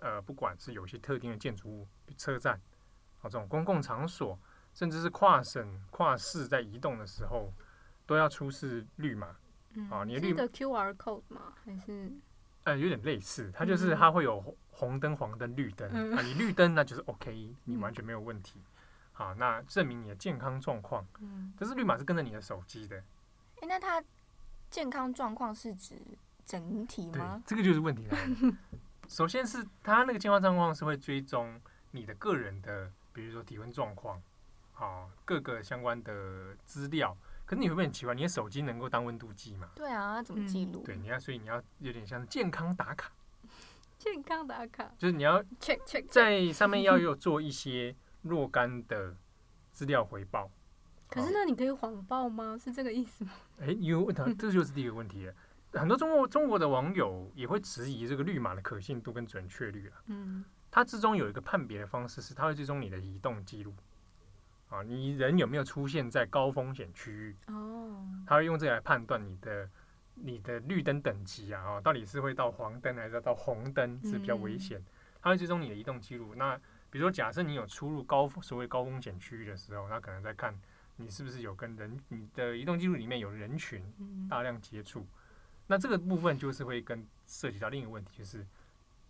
[0.00, 2.60] 呃，不管是有些特定的建筑物、车站
[3.20, 4.38] 啊这种公共场所，
[4.74, 7.52] 甚至是跨省、跨市在移动的时候，
[8.06, 9.36] 都要出示绿码。
[9.88, 11.54] 啊，你的绿的 QR code 吗？
[11.64, 12.10] 还是？
[12.64, 16.22] 呃，有点类似，它就是它会有红灯、黄灯、绿灯、嗯、啊。
[16.22, 18.60] 你绿灯那就是 OK，你完全没有问题。
[19.12, 21.06] 好，那证明你的健康状况。
[21.20, 22.96] 嗯，但是绿码是跟着你的手机的。
[22.96, 23.04] 哎、
[23.60, 24.02] 欸，那它
[24.70, 25.94] 健康状况是指
[26.44, 27.40] 整体吗？
[27.46, 28.16] 对，这个就是问题了。
[29.10, 34.22] 首先是它那个健康状况是会追踪你的个人的，比如说体温状况，
[34.70, 37.16] 好，各个相关的资料。
[37.44, 38.14] 可是你会不会很奇怪？
[38.14, 39.68] 你的手机能够当温度计吗？
[39.74, 40.84] 对啊，怎么记录？
[40.84, 43.10] 对，你要，所以你要有点像健康打卡。
[43.98, 49.16] 健康打卡就是你要 check check 在上面要有做一些若干的
[49.72, 50.48] 资料回报。
[51.08, 52.56] 可是那你可以谎报吗？
[52.56, 53.32] 是这个意思吗？
[53.60, 55.34] 哎，有问题，这就是第一个问题了。
[55.72, 60.02] 很多中国中国的网友也会质疑这个绿码的可信度跟准确率啊。
[60.06, 60.44] 嗯。
[60.72, 63.74] 它之中有一个判别的方式是，它会追踪你的移动记录。
[64.68, 67.36] 啊，你人有没有出现在高风险区域？
[67.48, 69.68] 哦，它会用这个来判断你的
[70.14, 74.80] 你的绿灯等级啊，哦，到底是会到黄灯还是到红灯是比较危险？
[75.20, 76.36] 它会追踪你的移动记录。
[76.36, 76.56] 那
[76.88, 80.56] 比如说，假设你有出入高所谓高风险区域的时候，那可能在看
[80.94, 83.82] 你是不是有跟人你的移动记录里面有人群
[84.28, 85.04] 大量接触。
[85.70, 88.44] 那这个部分就是会跟涉及到另一个问题，就是。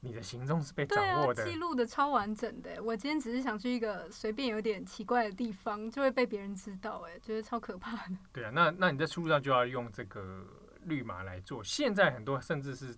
[0.03, 2.83] 你的行踪是被掌握的，记录的超完整的。
[2.83, 8.17] 我今天只是想去一个随便有点奇怪的地方，就会被别人知道，哎，觉得超可怕的。
[8.33, 10.43] 对啊，那那你在出入上就要用这个
[10.85, 11.63] 绿码来做。
[11.63, 12.97] 现在很多甚至是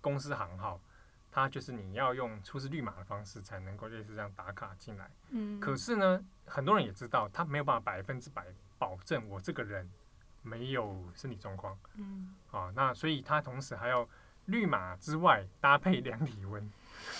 [0.00, 0.80] 公司行号，
[1.32, 5.10] 它就是你要用出示绿码的方式才能够类似这样打卡进来。
[5.30, 5.58] 嗯。
[5.58, 8.46] 可是呢，很多人也知道，他没有办法百分之百
[8.78, 9.90] 保证我这个人
[10.46, 11.78] 没有身体状况。
[11.96, 12.34] 嗯。
[12.50, 14.08] 啊，那所以他同时还要。
[14.46, 16.70] 绿码之外搭配量体温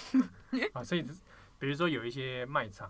[0.73, 1.03] 啊，所以
[1.59, 2.89] 比如说有一些卖场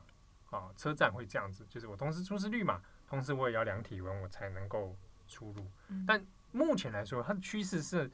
[0.50, 4.94] 啊、车站会这样子，就是我同时出示绿码，同时我也要量体温，我才能够
[5.26, 5.66] 出入。
[6.06, 6.22] 但
[6.52, 8.10] 目前来说，它的趋势是，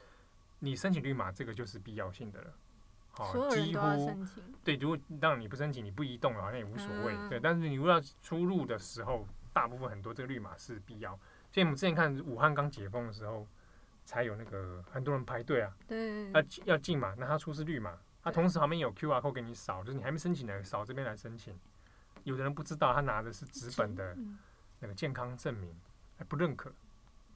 [0.60, 2.54] 你申请绿码这个就是必要性的了。
[3.10, 4.24] 好，几乎
[4.62, 7.16] 对，如果当然你不申请，你不移动好像也无所谓。
[7.28, 11.18] 对，但是你如果要出入的时候，大部分很多这个绿码是必要。
[11.52, 13.46] 所以我们之前看武汉刚解封的时候。
[14.04, 21.56] 才有那个很多人排队啊，对，要要进嘛，那他出示绿码，他同时旁边有 QR code 给你扫，就是你还没申请的扫这边来申请。
[22.24, 24.18] 有的人不知道，他拿的是纸本的
[24.80, 25.72] 那个健康证明，
[26.18, 26.68] 还不认可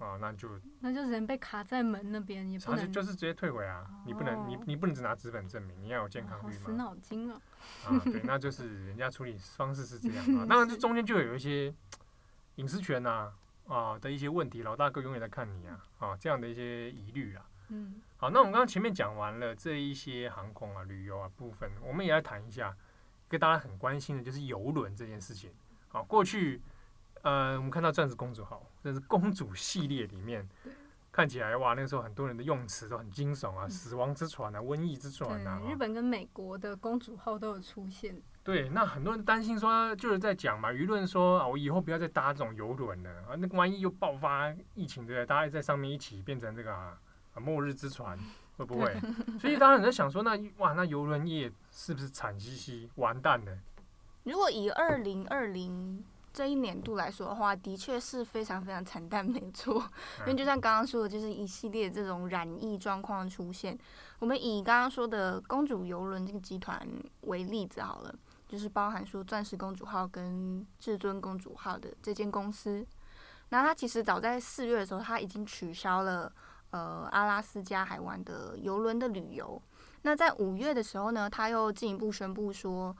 [0.01, 6.65] 啊，那就那就人被卡在门那边，也不能就，就是直接退回啊，你不能你你不能只拿纸本证明，你要有健康绿码。
[6.67, 7.41] 死脑筋啊！
[7.87, 11.73] 啊，对，那就是人家处理方式是这样啊， 当然这中间就有一些
[12.57, 13.33] 隐私权呐、啊。
[13.67, 15.85] 啊的一些问题，老大哥永远在看你啊！
[15.99, 17.47] 啊，这样的一些疑虑啊。
[17.69, 18.01] 嗯。
[18.17, 22.75] 好，那我们刚刚前面讲完了这一些航空啊、旅游啊部分，我们也来谈一下，
[23.29, 25.51] 跟大家很关心的就是游轮这件事情。
[25.89, 26.63] 好，过去
[27.23, 30.49] 呃，我们看到钻石公主号，这是公主系列里面，
[31.11, 35.61] 看起来哇，那个时候很多人的用词都很惊悚啊，死亡之船啊，瘟疫之船啊。
[35.69, 38.23] 日本跟美国的公主号都有出现。
[38.47, 45.27] 对，那很多人担心说，就是在讲嘛，舆论说啊，我以后不要再搭这种游轮了啊，那万一又爆发疫情，对不对？
[45.27, 46.97] 大家在上面一起变成这个啊，
[47.41, 48.17] 末日之船，
[48.57, 48.95] 会不会？
[49.41, 53.59] 所以大家在想说，那哇，那游轮业是不是惨兮兮完蛋了？
[54.23, 59.83] 如果以二零二零这一年度来说的话，的确是非常非常惨淡，没错。
[60.21, 63.77] 因为就像刚刚说的，就是一系列这种染疫状况出现。
[64.21, 66.87] 我们以刚刚说的公主游轮这个集团
[67.23, 68.15] 为例子好了。
[68.49, 72.87] 就是包含说钻石公主号跟至尊公主号的这间公司，
[73.49, 76.33] 那它其实早在四月的时候，它已经取消了
[76.71, 79.61] 呃阿拉斯加海湾的游轮的旅游。
[80.03, 82.97] 那在五月的时候呢，它又进一步宣布说，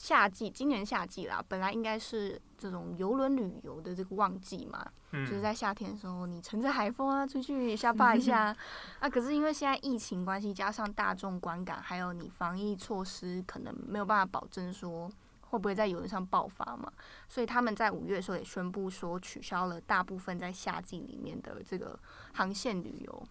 [0.00, 8.56] 夏季，今年夏季啦，本来应该是这种游轮旅游的这个旺季嘛，嗯、就是在夏天的时候，你乘着海风啊，出去瞎趴一下
[8.98, 9.06] 啊。
[9.06, 15.06] 可是因为现在疫情关系，加上大众观感，还有你防疫措施，可能没有办法保证说
[15.42, 16.90] 会不会在游轮上爆发嘛，
[17.28, 22.00] 所以他们在五月的时候也宣布说，取消了大部分在夏季里面的这个
[22.32, 23.22] 航线旅游。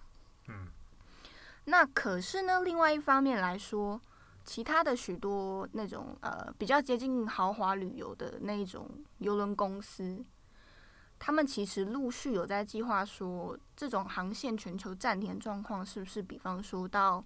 [0.49, 0.67] 嗯，
[1.65, 3.99] 那可是呢，另外一方面来说。
[4.49, 8.89] 其他的许多那种呃比较接近豪华旅游的那一种
[9.19, 10.25] 游轮公司，
[11.19, 17.23] 他们其实陆续有在计划说，这种航线全球暂停状况是不是，比方说到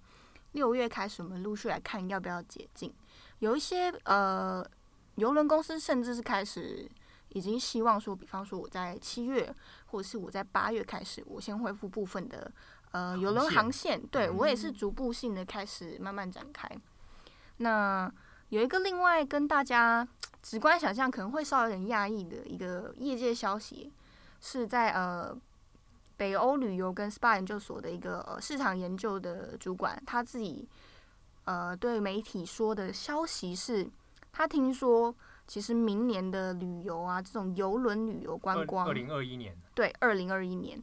[0.52, 2.92] 六月开始，我们陆续来看要不要解禁。
[3.38, 4.62] 有一些呃
[5.14, 6.86] 游轮公司甚至是开始
[7.30, 9.50] 已经希望说，比方说我在七月
[9.86, 12.52] 或者是我在八月开始，我先恢复部分的
[12.90, 16.68] 呃游轮航线，对我也是逐步性的开始慢慢展开。
[17.64, 18.12] 那
[18.50, 20.06] 有一个另外跟大家
[20.42, 23.90] 直观想象可能会稍微有点讶异的一个业界消息，
[24.38, 25.34] 是在呃
[26.18, 30.68] 北欧旅游跟 SPA 研究所的一个呃市场研究的主管，他自己
[31.46, 33.90] 呃对媒体说的消息是，
[34.30, 35.12] 他听说
[35.46, 40.80] 其实明年的旅游啊，这种游轮旅游观光，二零二一年，对，二零二一年，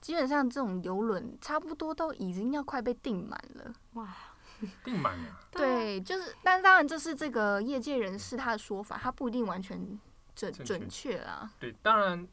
[0.00, 4.12] 基本上这种游轮差不多都已经要快被订满了，哇。
[4.84, 9.98] 订满了，对，就是，但当然这是这个业界人士他的说法，他不一定完全
[10.34, 11.50] 准准确啦。
[11.58, 12.28] 对，当然，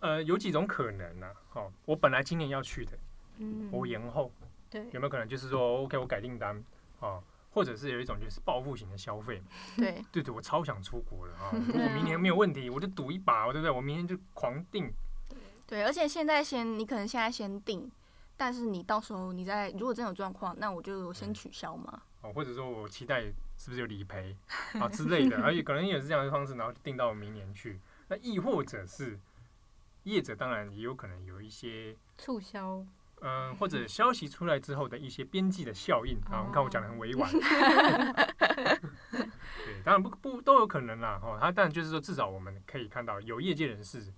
[0.00, 1.60] 呃，有几种可能呢、啊？
[1.60, 2.98] 哦，我本来今年要去的，
[3.38, 4.32] 嗯，我延后，
[4.68, 6.62] 对，有没有可能就是说，OK，我改订单，
[7.00, 9.42] 哦，或者是有一种就是报复型的消费，
[9.76, 11.50] 对， 对对，我超想出国了啊！
[11.68, 13.70] 如果明年没有问题，我就赌一把，对不对？
[13.70, 14.92] 我明年就狂订。
[15.66, 17.90] 对，而且现在先，你可能现在先订。
[18.40, 22.00] 但是你到时候你在如果真有状况，那我就先取消嘛。
[22.22, 23.24] 哦，或者说我期待
[23.58, 24.34] 是不是有理赔
[24.80, 27.78] 啊之类的，而且可能也是这样的方式，然后定到明年去。
[28.08, 29.20] 那亦或者是
[30.04, 32.82] 业者，当然也有可能有一些促销，
[33.20, 36.42] 嗯，或者消息出来之后的一些边际的效应啊。
[36.46, 37.30] 你看我讲的很委婉，
[39.66, 41.20] 对，当然不不都有可能啦。
[41.22, 44.10] 哦，他但就是说，至少我们可以看到有业界人士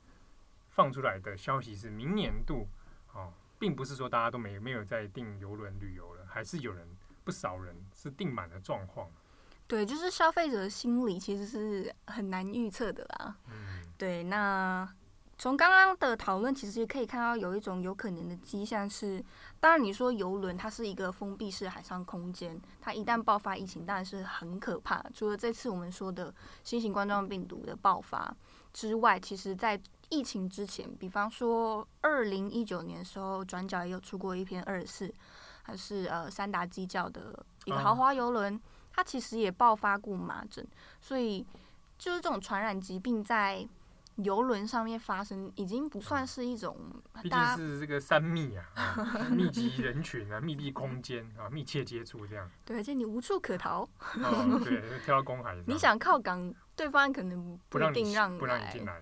[0.68, 2.68] 放出来的消息是明年度
[3.14, 3.32] 哦。
[3.62, 6.84] 并不是说大家都没没有在订游轮旅游了，还是有人
[7.22, 9.08] 不少人是订满的状况。
[9.68, 13.36] 对，就是消费者的心理其实是很难预测的啦。
[13.46, 14.24] 嗯，对。
[14.24, 14.92] 那
[15.38, 19.24] 从刚刚的讨论，其实也可以看到有一种有可能的迹象是，
[19.60, 25.00] 当然你说游轮它是一个封闭式海上空间，它一旦爆发疫情，当然是很可怕。
[25.14, 26.34] 除了这次我们说的
[26.64, 28.36] 新型冠状病毒的爆发
[28.72, 29.80] 之外，其实在
[30.12, 35.14] 疫情之前，比方说二零一九年的时候，转角也有出过一篇二十四，
[35.62, 38.60] 还是呃三达基教的一个豪华游轮，
[38.92, 40.66] 它其实也爆发过麻疹，
[41.00, 41.46] 所以
[41.98, 43.66] 就是这种传染疾病在
[44.16, 46.76] 游轮上面发生，已经不算是一种，
[47.22, 59.00] 毕竟是这个三密啊，啊 密集人群啊，密闭空间啊，密切接触这样，对，而且你无处可逃，哦、对，跳到公海， 你想靠港，对方可能不一定让不让你进来。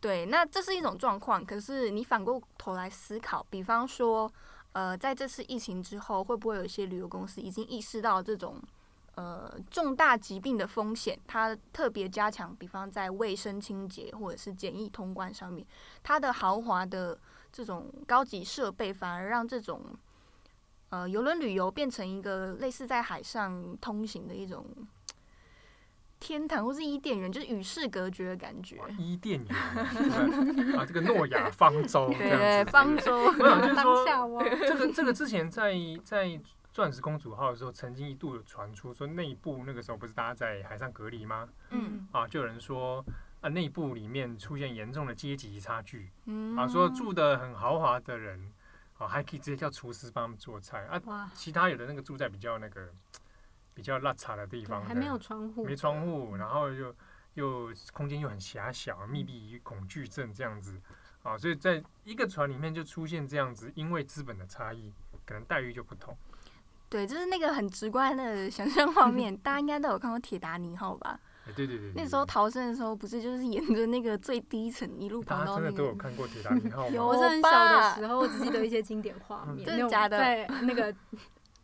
[0.00, 1.44] 对，那这是一种状况。
[1.44, 4.32] 可是你反过头来思考，比方说，
[4.72, 8.62] 呃，在这次疫情之后，会不会有一些旅游公司已经意识到这种
[9.16, 15.66] 呃重大疾病的风险，它特别加强，比方在卫生清洁或者是检疫通关上面，
[16.04, 17.18] 它的豪华的
[17.52, 19.82] 这种高级设备，反而让这种
[20.90, 24.64] 呃游轮旅游变成一个类似在海上通行的一种。
[26.20, 28.76] 天堂或是伊甸园，就是与世隔绝的感觉。
[28.98, 29.56] 伊甸园
[30.76, 33.24] 啊，这个诺亚方舟，对对，方舟。
[33.24, 34.04] 我想就是说，
[34.66, 36.40] 这个这个之前在在
[36.72, 41.48] 钻石公主号的时候，曾经一度有传出说，内部那个时候不是大家在海上隔离吗？
[41.70, 42.08] 嗯。
[42.12, 43.04] 啊，就有人说
[43.40, 46.10] 啊，内部里面出现严重的阶级差距。
[46.26, 46.56] 嗯。
[46.56, 48.52] 啊，说住的很豪华的人，
[48.98, 51.30] 啊，还可以直接叫厨师帮他们做菜啊。
[51.34, 52.88] 其他有的那个住在比较那个。
[53.78, 56.92] 比较邋遢的地方，还没有窗户，没窗户，然后又
[57.34, 60.74] 又空间又很狭小，密闭恐惧症这样子
[61.22, 64.92] 啊，所以在一个船里面就出现这样子，因为资本的差异，
[65.24, 66.12] 可能待遇就不同。
[66.88, 71.20] 对，就是那个很直观的 想象画面，大家应该都有看过《铁达尼号》吧？
[71.54, 75.70] 对对对，那时候逃生的时候，不是就是沿着那个最低层一路跑到那个？
[75.70, 76.96] 大家真的都有看过《铁达尼号》 吗？
[76.96, 80.18] 有，我是很小的时候，我只记得一些经典画面， 真的假的？
[80.18, 80.92] 在那个。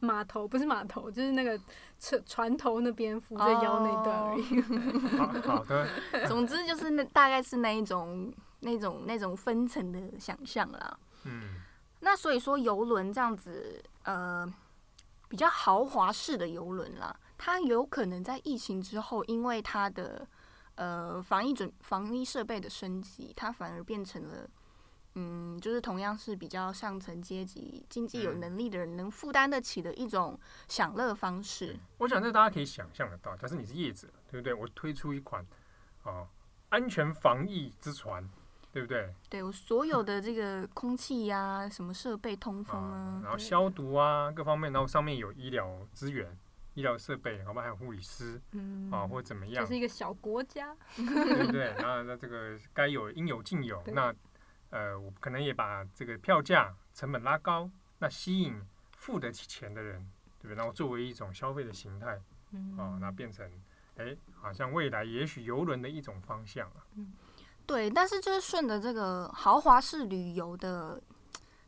[0.05, 1.59] 码头不是码头，就是那个
[1.99, 4.63] 船船头那边扶着腰那段而已。
[5.19, 5.45] Oh.
[5.45, 5.89] 好的。
[6.29, 10.99] 总之就是那大概是那一种那种那种分层的想象啦。
[11.25, 11.57] 嗯。
[12.01, 14.47] 那所以说游轮这样子，呃，
[15.29, 20.29] 比较豪华式的游轮啦，它有可能在疫情之后，因为它的
[20.75, 24.49] 呃防疫准防疫设备的升级，它反而变成了。
[25.17, 31.77] 嗯，就是同样是比较上层阶级、经济有能力的人能负担得起的一种享乐方式。
[31.99, 34.53] 我想这大家可以想象得到，假设你是业者，对不对？
[34.53, 35.41] 我推出一款
[36.03, 36.29] 啊、哦、
[36.71, 38.29] 安全防疫之船，
[38.73, 39.15] 对不对？
[39.31, 46.37] 对，我所有的这个空气呀、啊、什么设备通风啊，然后消毒啊各方面，然后上面有医疗资源、
[46.75, 49.65] 医疗设备，好吧，还有护理师，嗯啊或者怎么样？
[49.65, 51.73] 这是一个小国家，对不对？
[51.79, 54.13] 那那这个该有应有尽有， 那。
[54.75, 57.71] 呃，我可能也把这个票价成本拉高，
[58.01, 58.61] 那吸引
[58.97, 60.05] 付得起钱的人，
[60.41, 60.57] 对不对？
[60.57, 62.21] 然后作为一种消费的形态，
[62.51, 63.49] 嗯，哦，那变成，
[63.99, 66.83] 哎，好像未来也许游轮的一种方向啊。
[66.97, 67.13] 嗯，
[67.65, 71.01] 对，但是就是顺着这个豪华式旅游的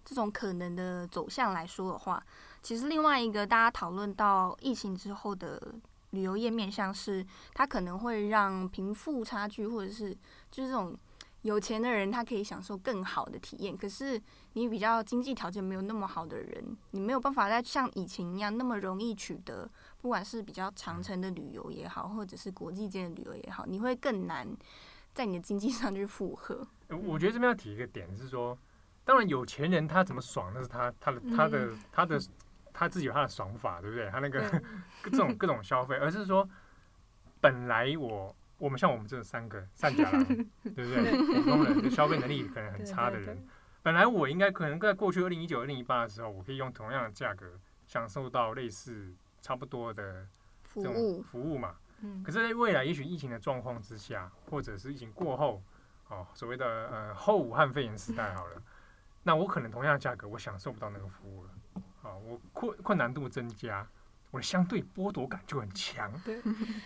[0.04, 2.20] 这种可能的走向来说的话，
[2.60, 5.62] 其实另外一个大家讨论到疫情之后的
[6.10, 10.12] 旅游业面向是，它可能会让贫富差距或者是
[10.50, 10.98] 就是这种。
[11.46, 14.20] 有钱的人他可以享受更好的体验，可是
[14.54, 19.70] 你比较经济条件没有那么好的人，你没有办法再像以前一样那么容易取得，
[20.00, 24.44] 不管是比较长程的旅游也好，或者是国际间的旅游也好，你会更难
[25.14, 26.66] 在你的经济上去负荷。
[26.88, 28.58] 我觉得这边要提一个点是说，
[29.04, 32.20] 当然有钱人他怎么爽那是他他的他的 他的
[32.72, 34.10] 他自己有他的爽法，对不对？
[34.10, 34.40] 他那个
[35.00, 36.48] 各种各种消费，而是说
[37.40, 38.34] 本来我。
[38.58, 40.24] 我们像我们这三个善假郎，
[40.64, 41.42] 对不对？
[41.42, 43.46] 普通人就消费能力可能很差的人，
[43.82, 50.26] 本来我应该可能在过去二零一九、二零一八的时候，我可以用同样的价格享受到类似差不多的
[50.74, 51.76] 这种服务嘛。
[52.24, 55.62] 可是，在未来也许疫情的状况之下，或者是疫情过后，
[56.08, 58.62] 哦，所谓的呃后武汉肺炎时代好了，
[59.22, 61.50] 那我可能同样的价格，我享受不到那个服务了。
[62.02, 63.86] 哦，我困困难度增加，
[64.30, 66.10] 我的相对剥夺感就很强。
[66.24, 66.40] 对，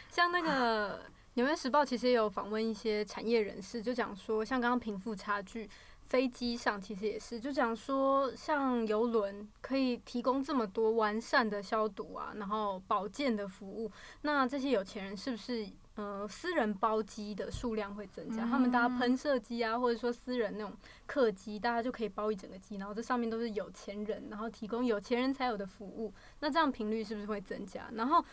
[0.08, 1.00] 像那个。
[1.34, 5.70] 纽约时报其实也有访问一些产业人士，就讲说，像刚刚贫富差距，
[6.02, 13.90] 飞机上其实也是，就讲说，像游轮可以提供这么多完善的消毒啊，然后保健的服务，
[14.22, 18.44] 那这些有钱人是不是呃私人包机的数量会增加？
[18.44, 20.76] 他们搭喷射机啊，或者说私人那种
[21.06, 27.88] 客机，大家就可以包一整个机，然后这上面都是有钱人，然后提供有钱人才有的服务，那这样频率是不是会增加？
[27.94, 28.24] 然后。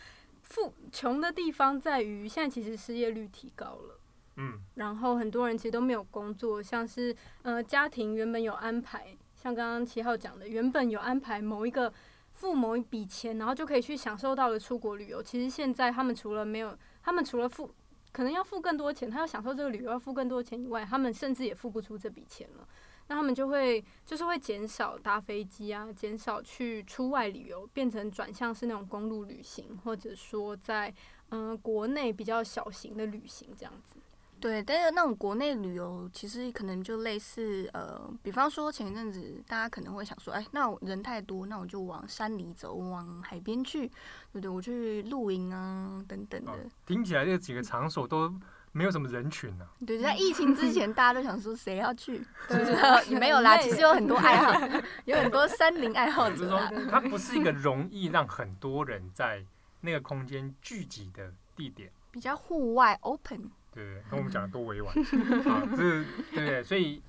[0.48, 4.00] 富穷的地方在于，现在其实失业率提高了，
[4.36, 11.92] 嗯，然后很多人其实都没有工作，像是呃家庭原本有安排，像刚刚七号讲的，原本有安排某一个
[12.32, 17.70] 付某一笔钱，然后就可以去享受到了出国旅游，其实现在他们除了没有，他们除了付
[18.10, 22.66] 可能要付更多钱，他要享受这个旅游要付更多钱以外，他们甚至也付不出这笔钱了。
[23.08, 30.94] 那他们就会就是会减少搭飞机啊，减少去出外旅游，变成转向是那种公路旅行，或者说在
[31.30, 33.96] 嗯、呃、国内比较小型的旅行这样子。
[34.40, 44.48] 对，但是那种国内旅游其实可能就类似呃，比方说前一阵子大家可能会想说，哎，那人太多，那我就往山里走，往海边去，对不对？
[44.48, 46.52] 我去露营啊等等的。
[46.52, 46.56] 哦、
[46.86, 48.32] 听起来这几个场所都。
[48.78, 49.84] 没有什么人群呢、啊。
[49.84, 52.24] 对，在疫情之前，大家都想说谁要去，
[53.10, 53.58] 也没有啦。
[53.58, 56.36] 其实有很多爱好， 有很多山林爱好者。
[56.36, 59.44] 就是说，它不是一个容易让很多人在
[59.80, 61.90] 那个空间聚集的地点。
[62.12, 63.50] 比较户外，open。
[63.72, 66.62] 对对，跟我们讲的多委婉啊，这对对对。
[66.62, 67.02] 所以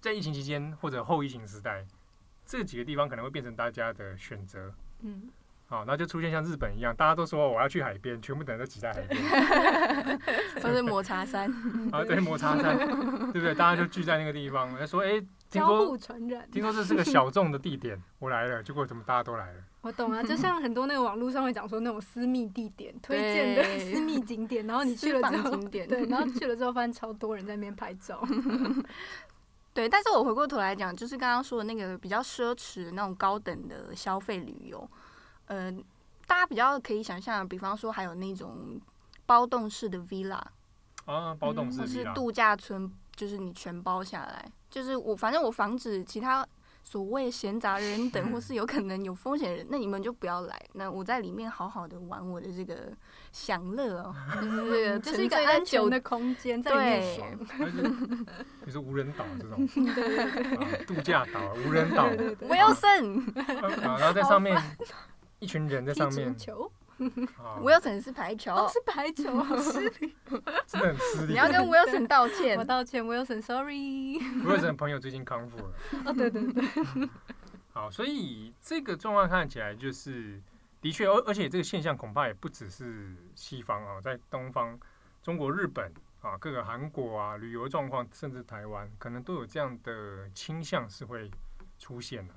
[0.00, 1.84] 在疫情期间或者后疫情时代，
[2.46, 4.72] 这几个地方可能会变成大家的选择。
[5.00, 5.28] 嗯。
[5.74, 10.20] 好，那就出现像日本一样，大家都说我要去海边，全部等人都挤在海边，
[10.62, 11.50] 都是抹茶山。
[11.90, 13.52] 啊，对，抹茶山，对不对？
[13.52, 15.20] 大家就聚在那个地方，说，哎、欸，
[15.50, 15.98] 听说，
[16.52, 19.58] 听说这是个小众的地点，我来了，结果怎么大家都来了？
[19.82, 28.22] 我懂啊，就像很多那个网络上会讲说那种私密地点推荐的私密景点，然后你去了之后，对，然后去了之后发现超多人在那边拍照。
[29.72, 34.88] 对，但是我回过头来讲，就是刚刚说的那个比较奢侈那种高等的消费旅游。
[35.46, 35.70] 呃，
[36.26, 38.80] 大家比较可以想象，比方说还有那种
[39.26, 40.40] 包栋式的 villa
[41.04, 46.46] 啊，包栋式或是度假村，就是你全包下来，就是我反正我防止其他
[46.82, 52.92] 所谓闲杂人等 或是有可能有风险的人，那你们就不要来，那我在里面好好的玩我的这个
[53.32, 57.28] 享乐哦， 就是就是一个安全的空间，在里面爽。
[58.64, 59.66] 你是无人岛这种，
[60.86, 62.08] 度假岛无人岛
[62.48, 63.22] ，Wilson，
[63.80, 64.54] 然后在上面。
[65.44, 66.34] 一群人在上面。
[66.38, 66.72] 球
[67.60, 70.14] ，Wilson 是排球，哦、是排球，好失礼，
[70.66, 71.32] 真的很失礼。
[71.32, 74.18] 你要跟 Wilson 道歉，我道歉，Wilson，Sorry。
[74.42, 75.72] Wilson 朋友最近康复了。
[76.06, 76.64] 哦，对对对。
[77.74, 80.40] 好，所以这个状况看起来就是，
[80.80, 84.78] 的的确，而而且这个现象恐怕也不只是西方啊，在东方，
[85.22, 85.92] 中国、日本
[86.22, 91.30] 啊，各个韩国啊，旅游状况，甚至台湾，可能都有这样的倾向是会
[91.78, 92.34] 出现的。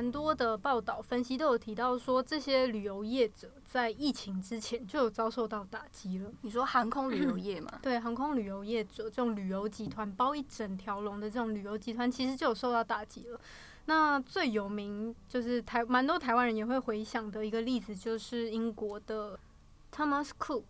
[0.00, 6.32] 蛮多的报道分析都有提到说，这些旅游业者在疫情之前就有遭受到打击了。
[6.40, 7.78] 你说航空旅游 业嘛？
[7.82, 13.38] 对，航空旅游业者这种旅游集团包一整条龙的这种旅游集团，其实就有受到打击了。
[13.84, 19.38] 那最有名就是台蛮多台湾人也会回想的一个例子，就是英国的
[19.94, 20.64] Thomas Cook。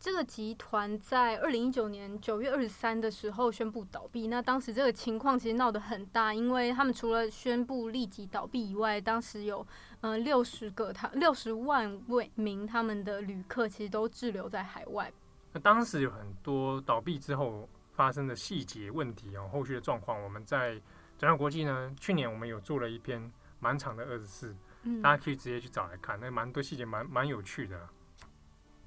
[0.00, 4.28] 这个集团在二零一九年九月二十三的时候宣布倒闭。
[4.28, 9.64] 那当时这个情况其实闹得很大，因为他们除了宣布立即倒闭以外，当时有
[10.00, 15.12] 嗯六十个他六十万位名他们的旅客其实都滞留在海外。
[15.52, 20.80] 那当时有很多倒闭之后发生的细节问题哦，后续的状况，我们在
[21.18, 24.56] 转角国际呢，去年我们有做了一篇蛮长的二十四，
[25.02, 27.78] 大家可以直接去找来看，那蛮多细节蛮蛮有趣的。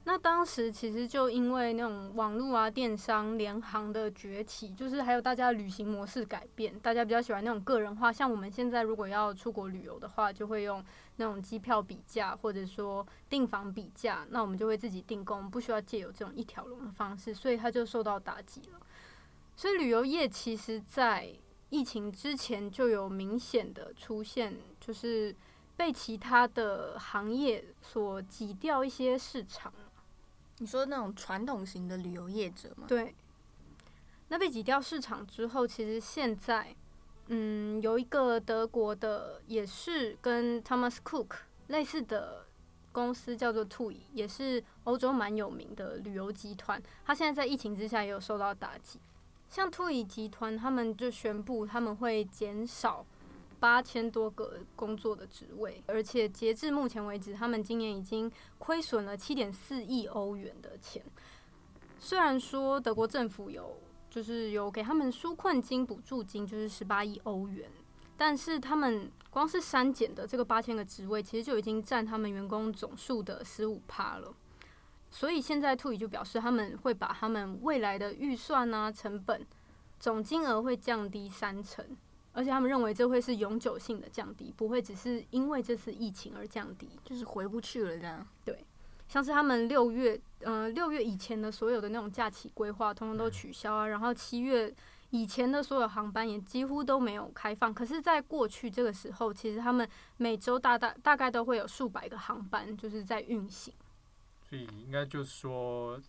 [0.05, 8.11] 那当时其实就因为那种网络啊、电商、联行的崛起，就是还有大家旅行模式改变，大家比较喜欢那种个人化。
[8.11, 10.83] 像我们现在如果要出国旅游的话，就会用
[11.15, 18.79] 那种机票比价，或者说订房比价，那我们就会自己订购，不需要借由这种一条龙的方式，所以它就受到打击了。
[19.55, 21.33] 所以旅游业其实在
[21.69, 25.33] 疫情之前就有明显的出现，就是
[25.77, 29.71] 被其他的行业所挤掉一些市场。
[30.59, 32.85] 你说那种传统型的旅游业者吗？
[32.87, 33.13] 对。
[34.29, 36.75] 那被挤掉市场之后，其实现在，
[37.27, 41.35] 嗯，有一个德国的，也是跟 Thomas Cook
[41.67, 42.45] 类似的
[42.91, 46.81] 公司，叫做 TUI，也是欧洲蛮有名的旅游集团。
[47.05, 48.99] 他现在在疫情之下也有受到打击。
[49.49, 53.05] 像 TUI 集团，他们就宣布他们会减少。
[53.64, 61.01] 八千多个工作的职位，而且截至目前为止，他们今年已经亏损了七点四亿欧元的钱。
[61.97, 63.78] 虽然说德国政府有
[64.09, 67.72] 就是有给他们纾困金、补助金，就是十八亿欧元，
[68.18, 74.36] 但是他们光是删减的这个八千个职位，其实就已经占他们员工总数的十五趴了。
[75.09, 79.47] 所以现在 TUI 就表示，他们会把他们未来的预算啊、成本
[79.97, 81.95] 总金额会降低三成。
[82.34, 88.27] 而且他们认为这会是永久性的降低，不会只是因为这次疫情而降低，就是回不去了这样。
[88.43, 88.65] 对，
[89.07, 93.88] 像是他们六月，呃，六月以前的所有的那种假期规划，通通都取消啊。
[93.88, 94.73] 然后七月
[95.11, 97.71] 以前的所有航班也几乎都没有开放。
[97.71, 103.71] 可是，在过去这个时候，其实他们每周大大大概都会有数百个航班就是在运行。
[104.49, 106.01] 所以应该就是说，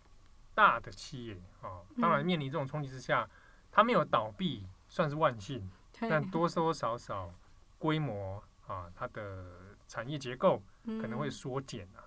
[0.54, 3.28] 大的企业啊，当然面临这种冲击之下，
[3.70, 5.70] 它没有倒闭，算是万幸。
[6.08, 7.30] 但多多少少
[7.78, 9.44] 规模啊，它的
[9.86, 10.62] 产业结构
[11.00, 12.04] 可能会缩减啊。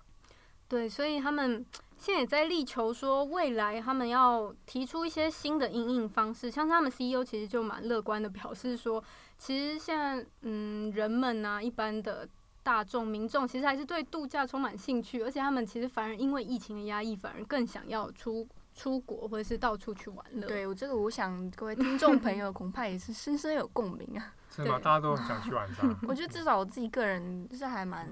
[0.68, 1.64] 对，所以他们
[1.96, 6.50] 现在也在力求说，未来他们要提出一些新的应应方式。
[6.50, 9.02] 像他们 CEO 其实就蛮乐观的，表示说，
[9.38, 12.28] 其实现在嗯，人们啊，一般的
[12.62, 18.46] 大众民众，其实还是对度假充满兴趣，而且他们其实反而因为疫情的压抑，反而更想要出。
[18.78, 24.32] 出国或者是到处去玩乐，对我这个，我想各位听众朋友 恐怕也是深深有共鸣啊。
[24.50, 24.78] 是吗？
[24.78, 25.98] 大家都很想去玩 呐。
[26.06, 28.08] 我觉得至少我自己个人就是还蛮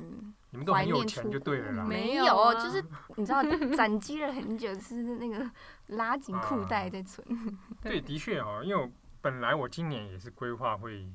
[0.50, 1.84] 你们都很有钱就对了啦。
[1.84, 3.42] 没有，啊、就是你知道
[3.76, 5.48] 攒积了很久，是那个
[5.86, 7.24] 拉紧裤带在存。
[7.28, 8.90] 啊、对，的确哦，因为我
[9.20, 11.08] 本来我今年也是规划会。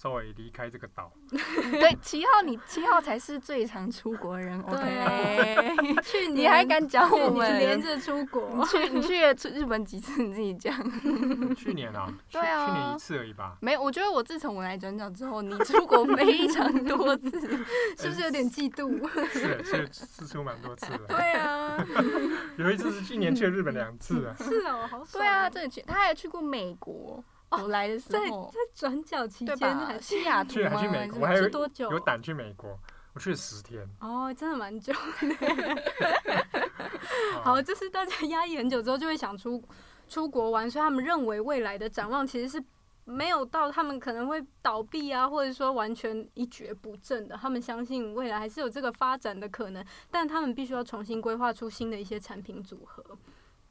[0.00, 5.76] 稍微离开这个岛， 对，七号你七号才是最常出国的人，OK？
[6.02, 8.48] 去你还敢讲我们连着出国？
[8.56, 10.22] 你去你去了日本几次？
[10.22, 10.74] 你自己讲。
[11.54, 13.58] 去年啊，对啊，去年一次而已吧。
[13.60, 17.38] 没有，我觉得我自从我来转角之后，你出国非常多次，
[17.98, 19.06] 是不是有点嫉妒？
[19.28, 21.00] 是是是出蛮多次的。
[21.08, 21.76] 对啊，
[22.56, 24.34] 有一次是去年去了日本两次啊。
[24.38, 25.08] 是哦，好爽。
[25.12, 27.22] 对啊，真的去，他还去过美国。
[27.50, 29.56] 我来的时候，在在转角期间，
[30.00, 31.90] 西雅图去还去美国，我还有多久？
[31.90, 32.78] 有胆去美国，
[33.12, 33.88] 我去了十天。
[34.00, 34.98] 哦，真的蛮久的。
[37.42, 39.62] 好，就是大家压抑很久之后，就会想出
[40.08, 42.64] 出国玩，所以他们认为未来的展望其实是
[43.04, 47.36] 没有到他们可能会倒闭啊，或者说完全一蹶不振的。
[47.36, 53.04] 他们相信未来还是有这个发展的可能，但他们必须要重新规划出新的一些产品组合。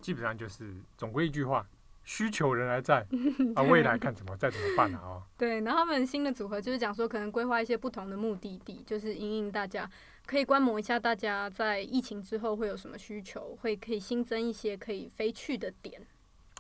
[0.02, 1.66] 基本上就是总归一句话。
[2.10, 3.06] 需求仍然在
[3.54, 5.00] 啊，未来看怎么再怎么办啊？
[5.04, 9.88] 哦， 对，然后他们新的组合就是讲说，可能规划一些不同的目的地，就是引领大家
[10.26, 16.02] 可以观摩一下，大家在疫情之后会有什么需求，会可以新增一些可以飞去的点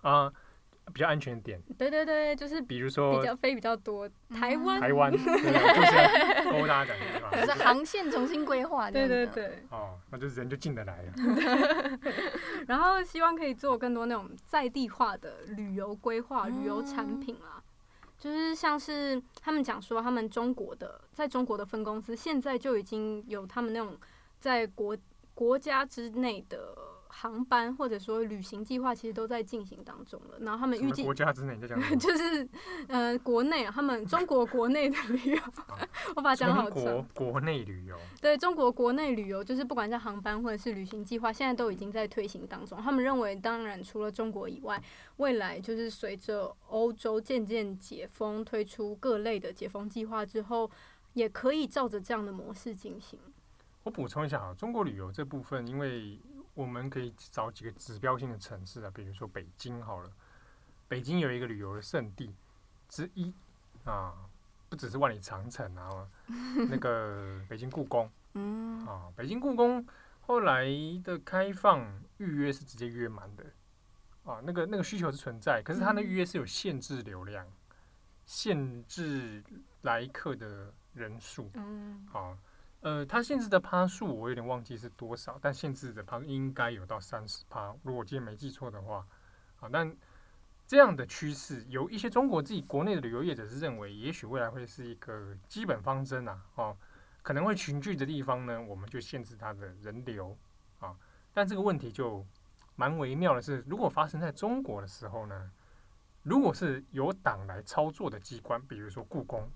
[0.03, 0.31] 啊。
[0.89, 4.79] 比较安全点，对对对，就是比如说比较飞比较多，台湾。
[4.79, 5.25] 台湾， 就是
[6.51, 11.13] 勾搭感觉吧，就是航线重新规划，对对对，哦，那就人就进得来了。
[12.67, 17.61] 然后希望可以做更多那种在地化的旅游规划、旅游产品啦，
[18.17, 23.97] 就是像是他们讲说，他们中国的在中国的分公司现在就已经有他们那种
[24.39, 24.97] 在国
[25.33, 26.75] 国家之内的。
[27.21, 32.47] 航班或者说旅行计划其实都在进行当中了，然后他们预计国家之内在讲 就是
[32.87, 35.41] 呃国内啊，他们中国国内的旅游，
[36.15, 36.69] 我把它讲好。
[36.69, 37.97] 中国国内旅游。
[38.21, 42.81] 对，中国国内旅游就是不管是航班或者是旅行计划，现在都已经在推行当中。
[42.81, 44.81] 他们认为，当然除了中国以外，
[45.17, 50.71] 未来就是随着欧洲渐渐解封，推出各类的解封计划之后，
[51.13, 53.19] 也可以照着这样的模式进行。
[53.83, 56.19] 我补充一下啊，中国旅游这部分，因为
[56.59, 60.11] 我们可以找几个指标性的城市啊，比如说北京好了，
[60.89, 62.35] 北京有一个旅游的胜地
[62.89, 63.33] 之一
[63.85, 64.13] 啊，
[64.67, 66.05] 不只是万里长城啊，
[66.69, 69.87] 那个 北京故宫，嗯啊，北京故宫
[70.19, 70.65] 后来
[71.01, 73.45] 的开放预约是直接约满的
[74.25, 77.47] 啊，那个那个需求是存在，可是它的预约是有限制流量，
[78.25, 79.41] 限制
[79.83, 81.49] 来客的人数，
[82.11, 82.37] 啊。
[82.81, 89.05] 呃，它限制的趴数我有点忘记是多少，但限制的趴应该有到三十趴，如果我今天没记错的话，
[89.59, 89.93] 啊，但
[90.65, 96.77] 这样的趋势，有一些中国自己国内的旅游业者是认为，也许未来会是一个基本方针啊，哦，
[97.21, 100.37] 可能会群聚的地方呢，我们就限制它的人流
[100.79, 100.95] 啊，
[101.33, 102.25] 但这个问题就
[102.77, 105.51] 蛮微妙的是，如果发生在中国的时候呢，
[106.23, 109.49] 如果是由党来操作的机关，比如说故宫，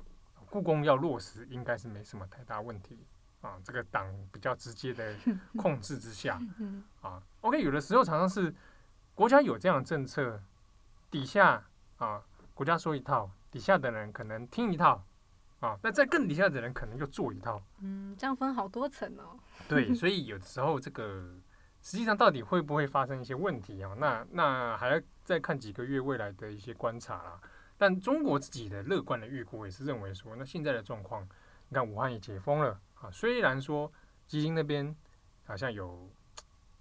[0.50, 3.00] 故宫要落实，应该是没什么太大问题。
[3.44, 5.14] 啊，这个党比较直接的
[5.58, 6.40] 控制之下，
[7.02, 8.52] 啊，OK，有的时候常常是
[9.14, 10.42] 国家有这样的政策，
[11.12, 11.62] 底下
[11.98, 12.24] 啊，
[12.54, 15.06] 国家说一套，底下的人可能听一套，
[15.60, 19.38] 啊，那在更底下的人可能就做一套，嗯，这样分好多层哦。
[19.68, 21.36] 对，所以有的时候这个
[21.82, 23.94] 实际上到底会不会发生一些问题啊？
[23.98, 27.42] 那那还要再看几个月未来的一些观察啦。
[27.78, 31.28] 但中国自己的乐观的预估也是认为说，那现在的状况，
[31.68, 32.80] 你看武汉也解封了。
[33.04, 33.92] 啊，虽然说
[34.28, 34.96] 基金那边
[35.46, 36.10] 好像有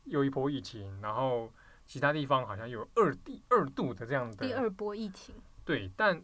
[0.04, 1.52] 又一波疫情，然后
[1.84, 6.22] 其他地方好像有二第二度的这样的第二波疫情，对，但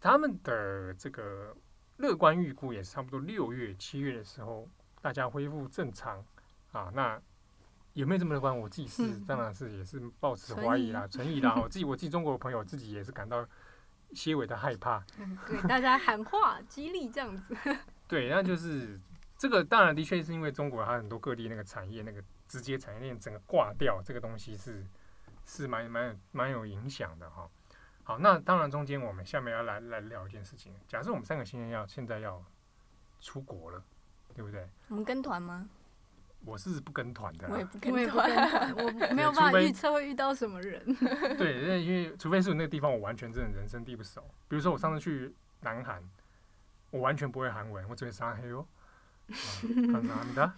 [0.00, 1.56] 他们的这个
[1.98, 4.68] 乐观预估也是差不多六月、七月的时候，
[5.00, 6.24] 大家恢复正常
[6.72, 6.90] 啊。
[6.92, 7.20] 那
[7.92, 8.58] 有没有这么乐观？
[8.58, 11.54] 我自己是、嗯、当然是也是抱持怀疑啦、存疑啦。
[11.54, 13.46] 我自己我自己中国的朋友自己也是感到
[14.12, 15.04] 些微的害怕。
[15.18, 17.56] 嗯，对，大家喊话激励这样子。
[18.08, 18.98] 对，那就是。
[19.40, 24.84] 这个当然的确是因为中国它很多各地那个产业那个直接产业链整个挂掉，这个东西是
[25.46, 27.48] 是蛮蛮蛮有影响的哈。
[28.02, 30.74] 好，那当然中间我们下面要来来聊一件事情。
[30.86, 32.44] 假设我们三个现在要现在要
[33.18, 33.82] 出国了，
[34.34, 34.68] 对不对？
[34.88, 35.70] 我们跟团吗？
[36.44, 40.84] 我是不跟团的，我也不跟团，我 没有办法预测会遇到什么人。
[41.38, 46.02] 对， 因为因为除非是那个地方我完全真的人生地不熟，比如说我上次去南韩，
[46.90, 48.66] 我完全不会韩文，我只会撒黑哟。
[49.32, 50.52] 很难的。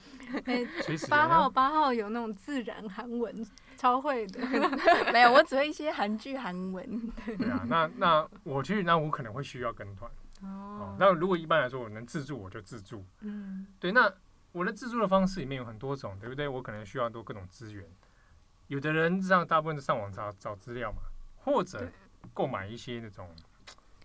[1.09, 3.47] 八号八号有那种自然韩文，
[3.77, 4.41] 超会的。
[5.13, 7.13] 没有，我只会一些韩剧韩文。
[7.27, 10.11] 对啊，那那我去，那我可能会需要跟团。
[10.43, 10.97] 哦。
[10.99, 13.05] 那如果一般来说我能自助，我就自助。
[13.21, 13.67] 嗯。
[13.79, 14.13] 对，那
[14.53, 16.49] 我的自助的方式里面有很多种，对不对？
[16.49, 17.85] 我可能需要多各种资源。
[18.69, 21.03] 有的人这样，大部分是上网找找资料嘛，
[21.37, 21.91] 或者
[22.33, 23.29] 购买一些那种。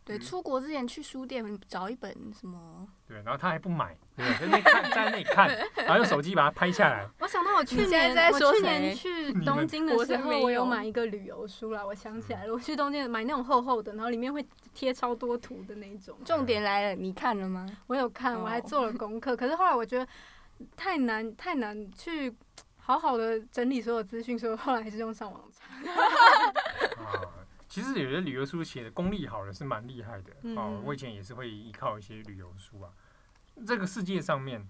[0.08, 2.88] 对，出国之前去书店找一本什么？
[3.06, 7.06] 对，然后他还不买，对，在那看，在那里看， 然后用手机把它拍下来。
[7.20, 11.86] 我想到我去年，我去年去东京的时候，我有买一个旅游书啦。
[11.86, 16.18] 我想起来了，我去东京买那种厚厚的，然后里面会贴超多图的那种。
[16.24, 17.68] 重点来了，你看了吗？
[17.88, 19.36] 我有看，我还做了功课。
[19.36, 20.08] 可是后来我觉得
[20.78, 22.34] 太难，太难去
[22.78, 25.66] 好好的整理所有资讯，所以后来还是用上网查。
[27.78, 32.92] 其实有些旅游书写的功力好的是蛮厉害的，哦，我以前也是会依靠一些旅游书啊。
[33.68, 34.68] 这个世界上面，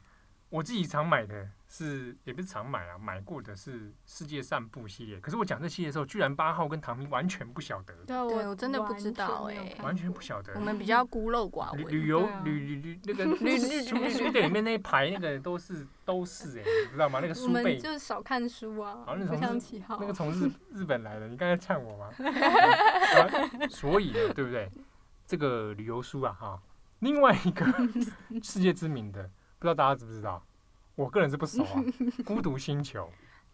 [0.50, 5.20] 我自己常买的是，也不是常买啊，买过的是世界散步系列。
[5.20, 7.94] 可是我讲这系列的时候，居然八号跟唐明完全不晓得。
[8.06, 10.54] 对啊，我我真的不知道哎，完全不晓得。
[10.56, 11.86] 我们比较孤陋寡闻。
[11.88, 17.20] 旅游旅旅旅那个书书书店里面那一排那个都是都是哎，你知道吗？
[17.22, 19.04] 那个书背就是少看书啊。
[19.06, 19.40] 好，那从
[20.00, 22.10] 那个从日日本来的，你刚才呛我吗？
[23.70, 24.72] 所以对不对？
[25.26, 26.62] 这个旅游书啊，哈，
[27.00, 27.66] 另外一个
[28.42, 29.24] 世界知名的，
[29.60, 30.42] 不知道大家知不知道？
[30.98, 31.78] 我个人是不熟啊，
[32.24, 33.04] 《孤独星球》。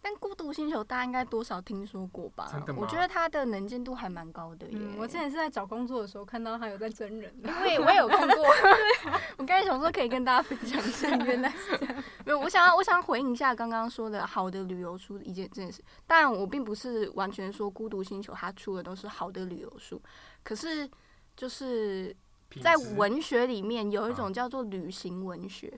[0.00, 2.48] 但《孤独星球》大家应该多少听说过吧？
[2.50, 2.78] 真的吗？
[2.82, 4.78] 我觉得它的能见度还蛮高的耶。
[4.78, 8.44] 嗯，我之前是在找工作的时候看到它有在真人，因为我也有看过。
[9.36, 12.04] 我刚才想说可以跟大家分享一下，原来是这样。
[12.24, 15.82] 没有，我想要我想回应一下刚刚说的好的旅游书一件这件事。
[16.06, 20.00] 但我并不是完全说《孤独星球》它出的都是好的旅游书，
[20.42, 20.88] 可是。
[21.36, 22.14] 就是
[22.62, 25.72] 在文学里面有一种叫做旅行文学。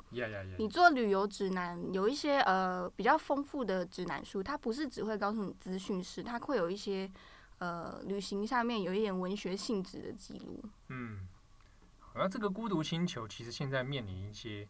[0.59, 7.11] 你做旅游指南，有一些呃比较丰富的指南书，它不是只会告诉你资讯是，它会有一些
[7.59, 10.63] 呃旅行上面有一点文学性质的记录。
[10.89, 11.27] 嗯，
[12.15, 14.69] 那这个孤独星球其实现在面临一些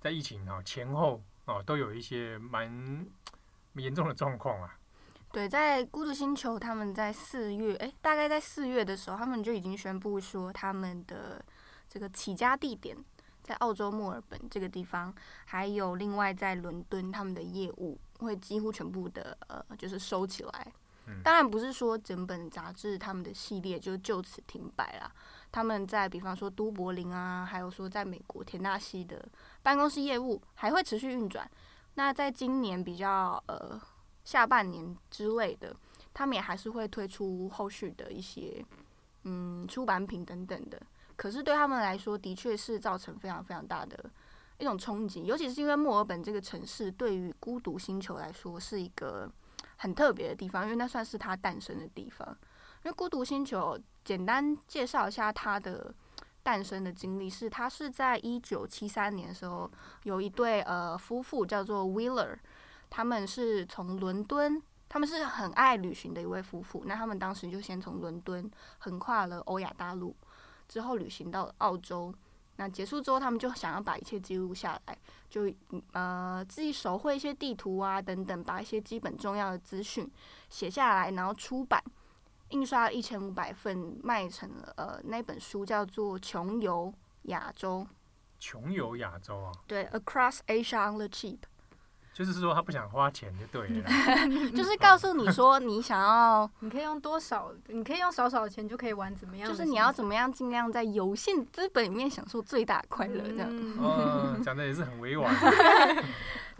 [0.00, 3.06] 在疫情啊前后啊都有一些蛮
[3.74, 4.78] 严重的状况啊。
[5.36, 11.44] 对，在孤独星球，他们在四月，哎，大概在四月的时候，他们就已经宣布说，他们的
[11.86, 12.96] 这个起家地点
[13.42, 15.14] 在澳洲墨尔本这个地方，
[15.44, 20.72] 还有另外在伦敦，他们的业务会几乎全部的呃，就是收起来。
[21.22, 25.12] 当然不是说整本杂志他们的系列就就此停摆了，
[25.52, 29.22] 他们在比方说都柏林啊，还有说在美国田纳西的
[29.62, 31.46] 办公室业务还会持续运转。
[31.96, 33.78] 那在今年比较呃。
[34.26, 35.74] 下半年之类的，
[36.12, 38.62] 他们也还是会推出后续的一些
[39.22, 40.82] 嗯出版品等等的。
[41.14, 44.10] 可是对他们来说，的确是造成非常非常大的
[44.58, 49.30] 一种冲击，尤其是因为墨尔本这个城市对于孤独星球来说是一个
[49.76, 52.26] 很特别的地方，因为那算是它诞生的地方。
[52.82, 55.94] 因为孤独星球，简单介绍一下它的
[56.42, 59.70] 诞生的经历，是它是在一九七三年的时候，
[60.02, 62.36] 有一对呃夫妇叫做 Wheeler。
[62.88, 66.82] 他们是从伦敦，他们是很爱旅行的一位夫妇。
[66.86, 70.14] 那他们当时就先从伦敦横跨了欧亚大陆，
[70.68, 72.14] 之后旅行到了澳洲。
[72.58, 75.42] 那结束之后，他们就想要把一切记录下来，就
[75.92, 80.10] 呃自己手绘一些地图啊等等，把一些基本重要的资讯
[80.48, 81.84] 写下来，然后出版，
[82.48, 86.90] 印刷一千五百份，卖成了呃那本书叫做《穷游
[87.24, 87.86] 亚洲》。
[88.38, 89.52] 穷游亚洲啊？
[89.66, 91.40] 对，Across Asia on the Cheap。
[92.16, 93.88] 就是说他不想花钱就对了，
[94.56, 99.46] 就是告诉你说你想要， 你可以用多少，你可以用少少的钱就可以玩怎么样？
[99.46, 103.48] 就是你要怎么样尽量在有限资本里面享受最大快乐，这样。
[103.52, 105.30] 嗯，讲的也是很委婉。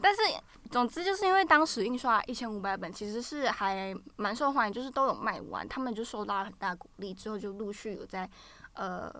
[0.02, 0.20] 但是
[0.70, 8.28] 总之就是因为当时印刷一千五百本，其实是还蛮受欢迎，就是都有卖完，他们就受到了很大鼓励，之后就陆续有在
[8.74, 9.10] 呃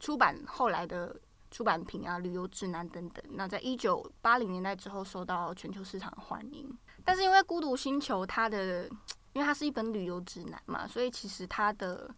[0.00, 1.14] 出版后来的。
[1.52, 3.22] 出版品啊，旅游指南等等。
[3.32, 6.76] 那在一九八零年代之后，受到全球市场的欢迎。
[7.04, 8.88] 但是因为《孤独星球》它的，
[9.34, 12.12] 因为它是一本旅游指南嘛，所以其实它的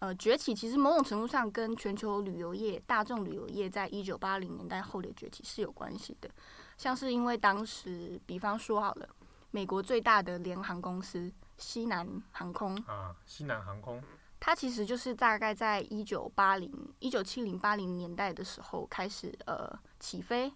[0.00, 6.28] 呃崛起，其实某种程度上跟全球旅游业、大众旅游业在一九八零年代后的崛起是有关系的。
[6.76, 9.08] 像是因为当时，比方说好了，
[9.52, 14.02] 美国最大的联航公司西南航空啊，西南航空。
[14.40, 19.70] 它其实就是大概在一九八零、一九七零、八零年代的时候开始呃
[20.00, 20.50] 起飞，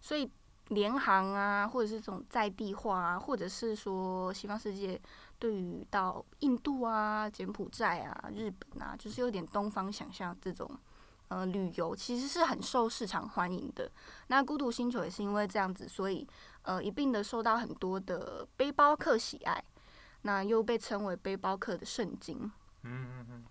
[0.00, 0.28] 所以
[0.68, 5.00] 联航啊，或者是这种在地化啊，或者是说西方世界
[5.38, 10.68] 对于到印度啊、柬埔寨啊、日本啊，就是有点东方想象这种
[11.28, 13.90] 呃旅游，其实是很受市场欢迎的。
[14.26, 16.26] 那孤独星球也是因为这样子，所以
[16.62, 19.64] 呃一并的受到很多的背包客喜爱，
[20.22, 22.50] 那又被称为背包客的圣经。
[22.82, 23.44] 嗯嗯嗯，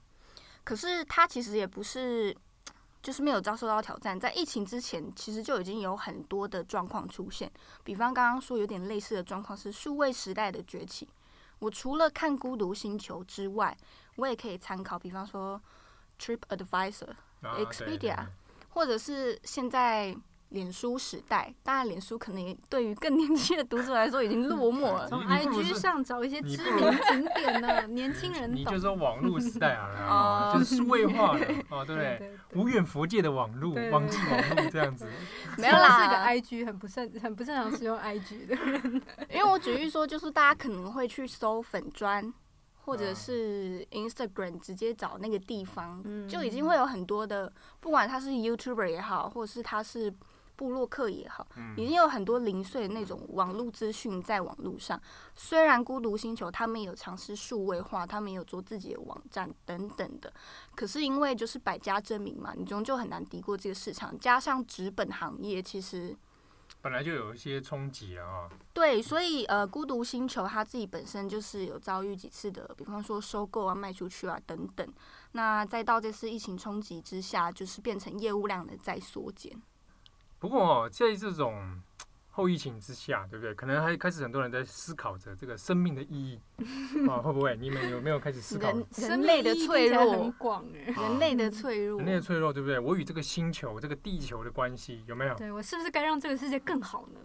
[0.64, 2.36] 可是他其实也不是，
[3.02, 4.20] 就是没有遭受到挑战。
[4.20, 7.52] 在疫情之前，其实就已经有很多的状况出现。
[7.84, 11.08] 比方刚刚说有点类似的状况是数位时代的崛起。
[11.60, 13.78] 我除了看《孤独星球》之外，
[14.16, 15.62] 我也可以参考，比方说
[16.20, 17.10] TripAdvisor、
[17.42, 18.28] Expedia，
[18.70, 20.16] 或者是现在。
[20.50, 25.06] 脸书时代，当然脸书可能也对于更年轻的读者来说已经落寞了。
[25.10, 32.34] 从 IG 上找一些知名景点呢，年轻人你就说网络时代啊， 就是数位化的哦，对不对？
[32.56, 35.08] 无远佛界的网络，网际网络这样子。
[35.60, 39.02] 没有啦，是个 IG 很不擅很不擅长使用 IG 的人。
[39.30, 42.34] 因为我举例说，就是大家可能会去搜粉砖，
[42.86, 50.12] 或者是 Instagram 直接找那个地方，就已经会有很多的，不管他是 YouTuber 也好，或者是他是。
[50.60, 55.02] 部落客也好，嗯、已经有很多零碎的那种网络资讯在网络上。
[55.34, 60.34] 虽然孤独星球他们有尝试数位化，他们也有做自己的网站等等的，
[60.76, 64.20] 可是因为就是百家争鸣嘛，你终究很难敌过这个市场。
[64.20, 66.14] 加上纸本行业其实
[66.82, 68.50] 本来就有一些冲击啊。
[68.74, 74.86] 对，所以呃，孤独星球它自己本身就是有遭遇几次的，比方说收购啊、卖出去啊等等。
[75.32, 79.52] 那再到这次疫情冲击之下，就是变成业务量的在缩减。
[80.40, 81.82] 不过哦，在这种
[82.32, 83.54] 后疫情之下，对不对？
[83.54, 86.40] 可能还开始很多人在思考着这个生命的意义
[87.10, 87.58] 啊，会不会？
[87.58, 92.80] 你们有没有开始思考人人类的脆弱很广哎，人类的脆弱，人类的脆弱，对不对？
[92.80, 95.36] 我与这个星球、这个地球的关系有没有？
[95.36, 97.20] 对，我是不是该让这个世界更好呢？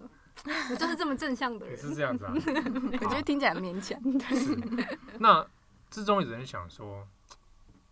[0.69, 2.35] 我就是这么正向的人，是这样子啊。
[3.01, 3.97] 我觉得听起来很勉强。
[4.37, 4.59] 是。
[5.21, 5.47] 那
[5.89, 7.07] 之中有人想说，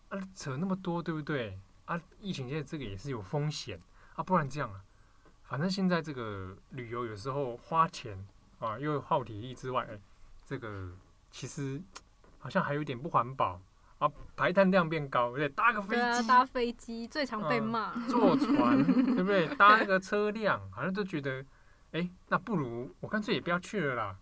[0.08, 1.56] 啊，扯那么多，对不对？
[1.84, 3.80] 啊，疫情现在这个也是有风险
[4.16, 4.80] 啊，不然这样啊。
[5.52, 8.16] 反正现在这个旅游有时候花钱
[8.58, 10.00] 啊，又耗体力之外，欸，
[10.46, 10.88] 这个
[11.30, 11.78] 其实
[12.38, 13.60] 好像还有点不环保
[13.98, 19.46] 啊，排碳量变高，对，搭个飞机，啊，搭飞机最常被骂，嗯，坐船， 对不对？
[19.56, 21.42] 搭那个车辆，好像都觉得，
[21.90, 24.16] 哎，欸，那不如我干脆也不要去了啦，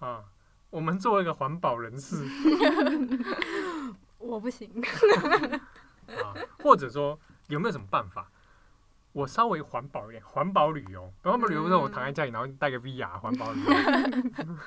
[0.00, 0.24] 啊，
[0.68, 2.22] 我们作为一个环保人士，
[4.20, 4.70] 我不行，
[6.22, 7.18] 啊，或者说
[7.48, 8.30] 有没有什么办法？
[9.14, 11.08] 我稍微环保一点，环保旅游。
[11.22, 13.70] 环保旅游不是我躺在家里，然后带个 VR 环保旅游。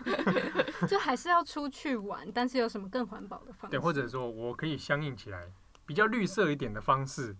[0.87, 3.71] 就还是要出去玩，但是有什么更环保的方式？
[3.71, 5.51] 对，或者说我可以相应起来，
[5.85, 7.35] 比较绿色一点的方式。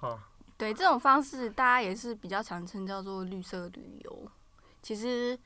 [0.00, 0.18] 哦，
[0.58, 4.28] 对，这种方式大家也是比较常称叫做绿色旅游。
[4.82, 5.38] 其实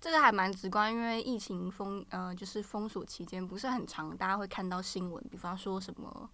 [0.00, 6.30] 这个还蛮直观，因为疫情封呃就是封锁期间不是很长，大家会看到新闻，比方说什么。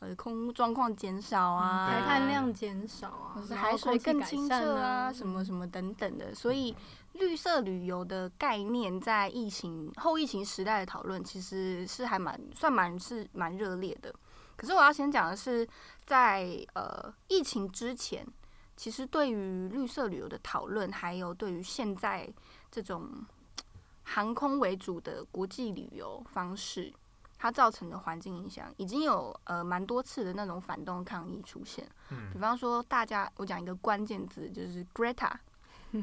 [0.00, 6.34] 呃，空污状况减少啊，排碳量减少啊，海水更清澈啊，啊什么什么等等的。
[6.34, 6.76] 所以，
[7.14, 14.14] 绿色旅游的概念在疫情后疫情时代的讨论，其实是还蛮算蛮是蛮热烈的。
[14.54, 15.66] 可是我要先讲的是，
[16.04, 18.26] 在呃疫情之前，
[18.76, 22.30] 其实对于绿色旅游的讨论，还有对于现在
[22.70, 23.10] 这种
[24.02, 26.92] 航空为主的国际旅游方式。
[27.46, 35.30] 它造成的环境影响已经有呃蛮多次的那种反动抗议出现，嗯，比方说大家我讲一个关键字就是 Greta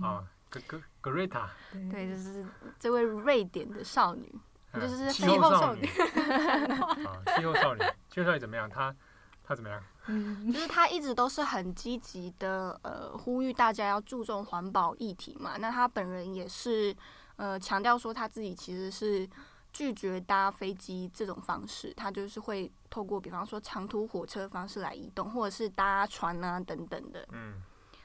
[0.02, 1.48] 啊，格格 Greta，
[1.92, 2.46] 对，就是
[2.80, 4.34] 这位瑞典的少女，
[4.72, 8.70] 嗯、就是气候少女，啊，气候少女，气候少女怎么样？
[8.70, 8.96] 她
[9.44, 9.84] 她怎么样？
[10.06, 16.96] 嗯，就是她一直都是很积极的呃呼吁大家要注重环保议题嘛，那她本人也是
[17.36, 19.30] 呃强调说她自己其实是。
[19.74, 27.28] 拒绝搭飞机这种方式，他就是会透过比方说长途火车方式来移动，或者是搭船啊等等的。
[27.32, 27.56] 嗯，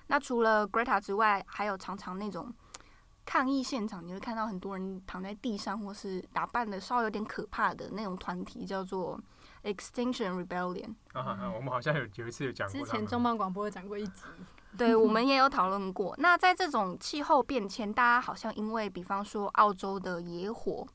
[0.06, 2.50] 那除了 Greta 之外，还有常常那种
[3.26, 9.20] 抗议现场，你会看到很多人躺在地上，或是打扮的稍微有点可怕的那种团体，叫做
[9.62, 10.94] Extinction Rebellion。
[11.12, 14.22] 啊，啊，我们好像有有一次有讲过，之前重磅广播有讲过一集，
[14.78, 16.14] 对，我们也有讨论过。
[16.16, 20.86] 那在这种气候变迁，大家好像因为比方说澳洲的野火。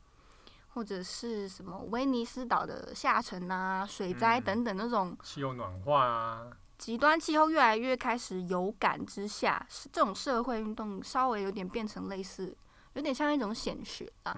[0.74, 6.48] 或者是什么威尼斯岛的下沉啊、水灾等等那种气候暖化啊，
[6.80, 12.58] 极端气候越来越开始有感之下，是这种社会运动稍微有点变成类似，
[12.94, 14.36] 有点像一种显学啊。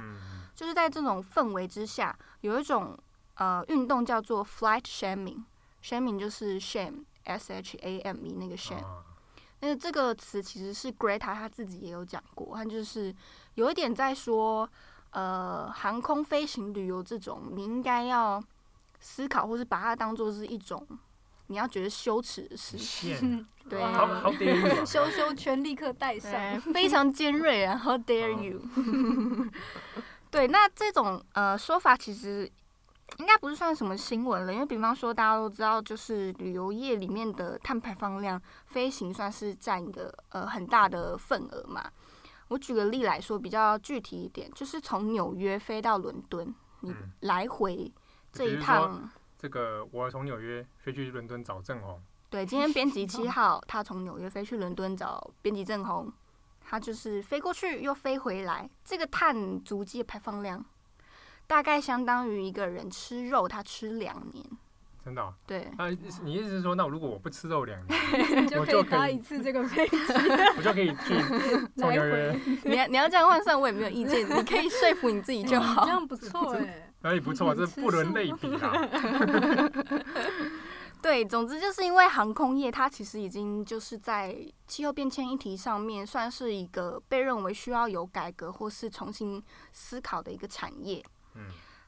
[0.53, 2.97] 就是在这种氛围之下，有一种
[3.35, 8.83] 呃运动叫做 flight shaming，shaming 就是 shame，s h a m e 那个 shame。
[9.61, 13.15] 那这个词其实是 Greta 他自己也有讲过，他就是
[13.53, 14.69] 有一点在说。
[15.15, 18.43] 呃，航空飞行旅游这种，你应该要
[18.99, 20.85] 思考，或是把它当做是一种
[21.47, 23.47] 你要觉得羞耻的事情。
[23.69, 28.59] 对，好好 dare you， 羞羞圈立刻带上，非常尖锐啊，How dare you？
[30.29, 32.51] 对，那这种呃说法其实
[33.17, 41.89] 应该不是算什么新闻了，因为比方说大家都知道，就是旅游业里面的碳排放量，飞行算是占一个呃很大的份额嘛。
[42.47, 47.91] 我举个例来说，比较具体一点，就是从纽约飞到伦敦，你来回
[48.31, 52.01] 这一趟，这个我从纽约飞去伦敦找郑红。
[52.29, 56.11] 对，今天编辑 七号他从纽约飞去伦敦找编辑郑红，
[56.61, 60.63] 他就是飞过去又飞回来，这个碳足迹的排放量
[61.47, 64.45] 大概相当于一个人吃肉，他吃两年。
[65.05, 65.31] 真的、哦？
[65.45, 65.59] 对。
[65.77, 65.87] 啊，
[66.23, 69.97] 你意思是说，那如果我不吃肉两年， 就可以搭一次这个飞机，
[70.57, 71.13] 我就可以去
[71.75, 72.39] 纽约。
[72.63, 74.27] 你要你要这样换算，我也没有意见。
[74.27, 75.85] 你可以说服你自己就好。
[75.85, 76.91] 这样不错哎。
[77.03, 78.73] 哎，不错，这不伦类比啊。
[81.03, 84.35] 对，总之就是因为航空业它其实已经就是在
[84.65, 89.39] 气候变迁议题上面算是一个被认为需要有改革或是重新
[89.71, 91.05] 思考的一个产业。
[91.35, 91.43] 嗯，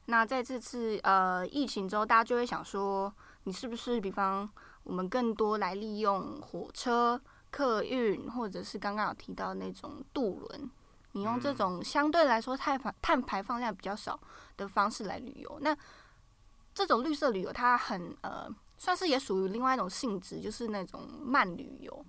[0.07, 4.49] 那在这次呃疫情之后，大家就会想说，你是不是比方
[4.83, 10.69] 我们更多来利用火车、客运，或者是刚刚有提到那种渡轮，
[11.11, 14.19] 你用这种相对来说碳排碳排放量比较少
[14.57, 15.57] 的方式来旅游。
[15.61, 15.77] 那
[16.73, 18.49] 这种绿色旅游，它很呃。
[18.79, 22.05] 算是也属于另外一种性质，就是那种慢旅游。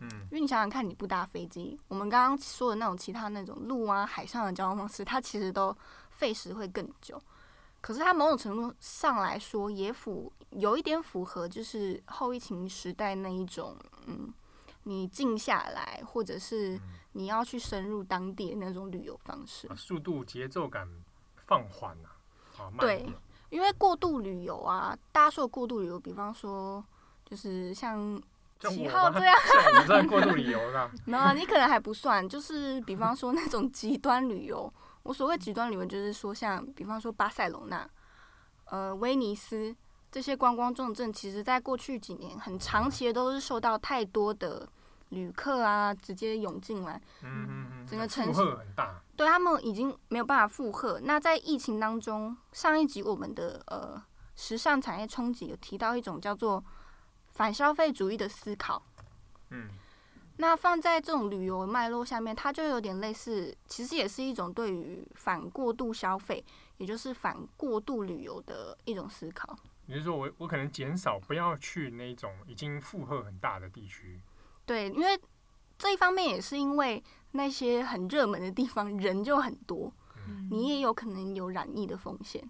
[0.00, 5.72] 嗯，因为你想想看，你不搭飞机，我们刚刚说的那种其他那种路啊、海上的交通方式，它其实都
[6.10, 7.22] 费时会更久。
[7.80, 13.76] 可是它某种程度上来说，也符有一点符合，就是后疫情时代那一种，
[14.06, 14.32] 嗯，
[14.84, 16.78] 你静下来，或者是
[17.12, 20.88] 你要去深入当地的那种旅游方式，啊、速度节奏感
[21.46, 22.16] 放缓啊，
[22.58, 23.06] 啊，慢对。
[23.50, 26.84] 因为过度旅游啊，大家说的过度旅游，比方说
[27.24, 28.20] 就是像
[28.60, 29.34] 七号这样，
[29.80, 30.90] 你算过度旅游的？
[31.06, 32.28] 没有，你可能还不算。
[32.28, 34.70] 就是比方说那种极端旅游，
[35.08, 37.88] 我所谓极端旅游，就是说像比方说巴塞隆纳、
[38.66, 39.74] 呃威尼斯
[40.12, 44.68] 这些观光重镇，其实在过去几年很长期的都是受到太多的
[45.08, 49.00] 旅客啊直接涌进来，嗯嗯嗯，整个城市很大。
[49.16, 51.00] 对他们已经没有办法负荷。
[51.02, 53.98] 那在疫情当中，上一集我们的呃
[54.36, 56.62] 时尚产业冲击有提到一种叫做
[57.30, 58.82] 反消费主义的思考。
[59.48, 59.70] 嗯，
[60.38, 66.44] 那放在这种旅游脉络下面，它就有点类似，其实也是一种对于反过度消费，
[66.78, 69.56] 也就是反过度旅游的一种思考。
[69.86, 74.20] 也就是说我我可能减少不要去那种已经负荷很大的地区。
[74.64, 75.20] 对，因为
[75.76, 77.04] 这一方面也是因为。
[77.32, 79.92] 那些很热门的地方人就很多，
[80.50, 82.42] 你也有可能有染疫的风险，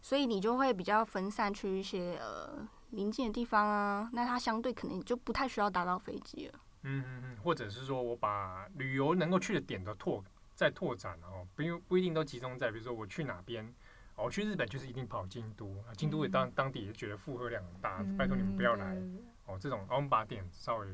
[0.00, 4.08] 所以你就会比较分散去一些呃临近的地方啊。
[4.14, 6.58] 那它相对可能就不太需要搭到飞机了。
[6.82, 10.24] 嗯嗯嗯，或者是说我把旅游能够去的点都拓
[10.54, 13.74] 再拓展哦，不用不一定都集中在，比如说我去哪边，
[14.16, 18.96] 哦去日本就是一定跑京都，啊京都也当当地也觉得负荷量很大，拜托你们不要来
[19.46, 19.58] 哦。
[19.58, 20.86] 这种我们把点稍微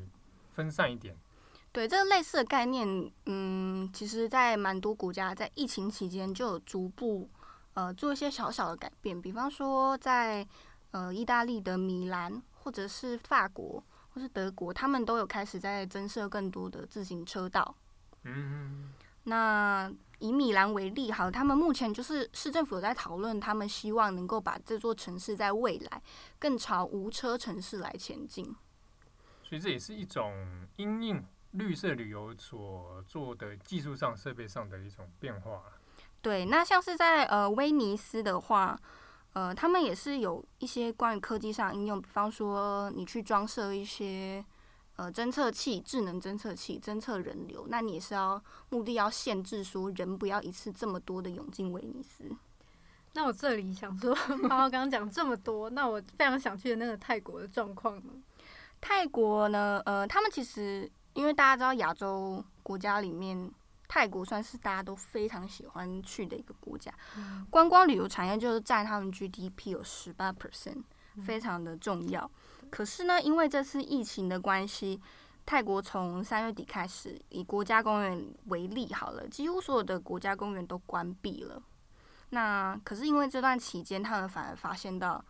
[0.53, 1.15] 分散一点。
[1.73, 7.29] 对，这个类似的概念，嗯，其实，在蛮多国家在疫情期间就有逐步
[7.73, 9.21] 呃做一些小小的改变。
[9.21, 10.49] 比方说在，在
[10.91, 13.83] 呃意大利的米兰，或者是法国，
[14.17, 17.75] 或是德国，他们都有开始在增设更多的自行车道。
[18.23, 18.91] 嗯，
[19.25, 26.01] 那以米兰为例，好，他们目前就是市政府有在讨论，他们希望能够把这座城市在未来
[26.39, 28.43] 更朝无车城市来前进。
[29.43, 31.23] 所以这也是一种因应。
[31.51, 35.63] 绿色旅游所做的技术上、设备上的一种变化。
[36.21, 38.77] 对，那像是在呃威尼斯的话，
[39.37, 44.43] 呃，他们也是有一些关于科技上应用，比方说你去装设一些
[44.95, 47.67] 呃侦测器、智能侦测器，侦测人流。
[47.69, 52.35] 那你也是要目的要限制说人不要一次这么多的涌进威尼斯。
[53.13, 54.11] 那我这里想说，
[54.49, 58.13] 包括刚刚讲这么多，那我非常想去的那个泰国的状况呢？
[58.81, 60.91] 泰国呢，呃，他们其实。
[61.13, 63.51] 因为大家知道，亚洲国家里面，
[63.87, 66.93] 泰国算是大家都非常喜欢去的一个国家。
[67.49, 70.83] 观光旅游产业就是占他们 GDP 有十八 percent，
[71.25, 72.29] 非常的重要。
[72.69, 75.01] 可是呢，因为这次疫情的关系，
[75.45, 81.63] 泰国从三月底开始，以国家公园为例好了，几乎所有的国家公园都关闭了。
[82.31, 85.23] 那可是因为这段期间，他们反而发现到，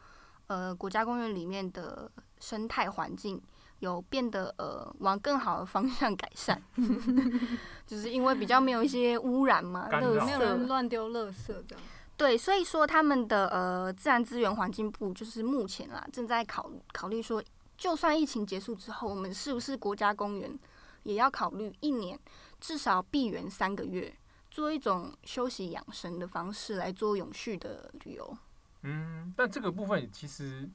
[0.48, 3.40] 呃，国家公园里面的生态环境。
[3.80, 6.60] 有变得呃往更好的方向改善，
[7.86, 11.84] 就是因为比较没有一些污染嘛，垃圾，没有人乱丢垃圾这样。
[12.18, 17.44] 对，所以说他们的呃自然资源环境部就是目前啦正在考考虑说，
[17.78, 20.58] 就算疫情结束之后，我们是不是国家公园
[21.04, 22.20] 也要考虑一年
[22.60, 24.12] 至少闭园三个月，
[24.50, 28.38] 做一种休息养生的方式来做永续的旅游。
[28.82, 30.68] 嗯，但这个部分其实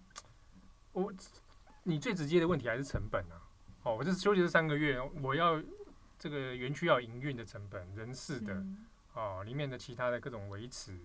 [0.92, 1.12] 我。
[1.84, 3.42] 你最直接的问题还是成本啊！
[3.82, 5.60] 哦，我就是休息这三个月，我要
[6.16, 10.96] 这个园区要营运的成本、人事的、嗯、哦，里面的其他的各种维持。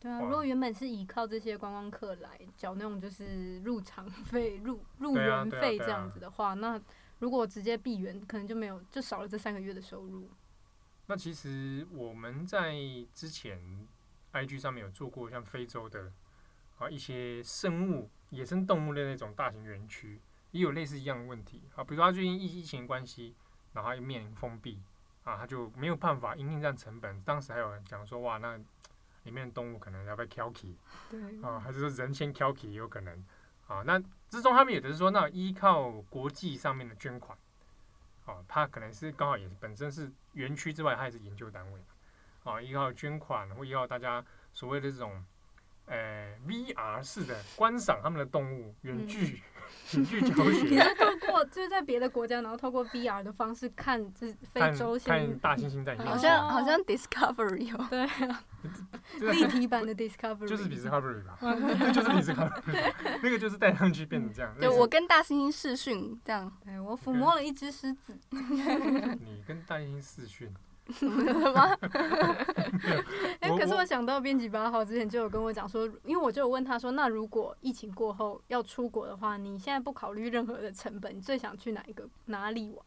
[0.00, 6.80] 对啊，如果原本是依靠这些观光客来缴那种就是入场费、入入园费这样子的话，那
[7.18, 10.30] 如果直接闭园，可能就没有，就少了这三个月的收入。
[11.06, 12.74] 那其实我们在
[13.12, 13.86] 之前
[14.32, 16.10] IG 上面有做过像非洲的
[16.78, 18.08] 啊一些生物。
[18.34, 20.20] 野生动物的那种大型园区
[20.50, 23.34] 也有类似一样的问题啊，比如说他最近疫疫情关系，
[23.72, 24.82] 然后他又面临封闭
[25.24, 27.20] 啊，他就没有办法因应这样成本。
[27.22, 28.56] 当时还有人讲说，哇，那
[29.24, 30.76] 里面的动物可能要被挑起，
[31.10, 33.24] 对啊，还是说人先挑起也有可能
[33.66, 33.82] 啊。
[33.86, 33.98] 那
[34.28, 37.36] 之中他们有的是说，那依靠国际上面的捐款，
[38.26, 41.80] 啊，他可能是刚好也是本身是园区之外，他也是研究单位，
[42.44, 45.24] 啊，依靠捐款或依靠大家所谓的这种，
[45.86, 49.26] 呃，VR 式的观赏他们的动物远距。
[49.26, 49.40] 嗯
[49.94, 58.40] 远距教学，你是透过就是在别的国家，然后透过 VR 的方式看这非洲看，看大猩猩在里面，好像好像 Discovery 哦，对啊，
[59.32, 61.36] 立体版的 Discovery 就是 Discovery 吧，
[61.92, 62.92] 就是 Discovery，
[63.22, 64.54] 那个就是戴上去变成这样。
[64.60, 68.16] 就我跟大猩猩视讯这样，对我抚摸了一只狮子。
[68.30, 70.52] 你跟大猩猩视讯。
[70.92, 71.76] 什 么吗？
[73.40, 82.78] 哎，可是我想到编辑八号之前就有跟我讲说，因为我就有问他说，那如果疫情过后要出国的话，你现在不考虑任何的成本，你最想去哪一个哪里玩？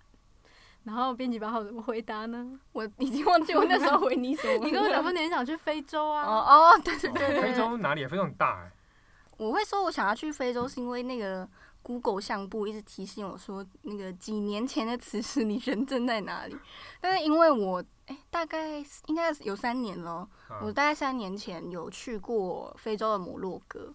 [0.84, 2.60] 然后编辑八号怎么回答呢？
[2.72, 4.64] 我已经忘记我那时候回你什么。
[4.66, 6.24] 你跟我讲说你很想去非洲啊？
[6.24, 8.06] 哦哦，对对对，非洲哪里？
[8.08, 8.72] 非洲很大哎。
[9.38, 11.48] 我会说我想要去非洲，是因为那个。
[11.88, 16.58] Google 相簿一直提醒我说，那个几年前的此时，你人正在哪里？
[17.00, 23.94] 但是因为我哎、欸，大概应该有三年了，啊、我大概三年前有去过非洲的摩洛哥，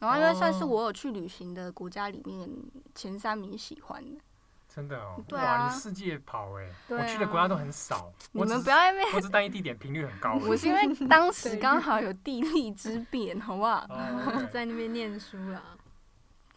[0.00, 2.46] 然后因为算是我有去旅行的国家里面
[2.94, 4.20] 前三名喜欢的。
[4.68, 8.12] 真的哦，对啊，你世界跑哎，我去的国家都很少。
[8.32, 10.34] 你们不要因为我是单一地点频率很高。
[10.46, 13.86] 我是因为当时刚好有地利之便，好不好？
[14.52, 15.62] 在那边念书啦。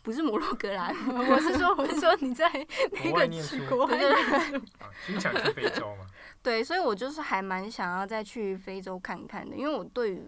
[0.07, 2.49] 不是摩洛哥啦， 我是说，我是说你在
[2.93, 3.57] 那个国外念书，
[5.05, 6.05] 经常去非洲嘛。
[6.41, 10.21] 对，所以我就是还蛮想要再去非洲看看的，因为我对于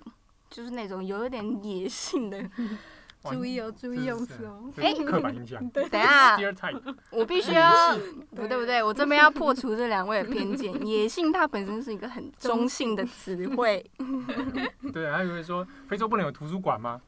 [0.49, 2.37] 就是那种有一点野性的。
[3.21, 4.71] 注意哦，注意用词哦。
[4.77, 5.59] 哎，刻板印象。
[5.71, 6.37] 等一下，
[7.11, 7.97] 我必须要，
[8.35, 10.73] 不对不对，我这边要破除这两位的偏见。
[10.87, 13.85] 野性它本身是一个很中性的词汇。
[14.93, 17.01] 对，还以为说非洲不能有图书馆吗？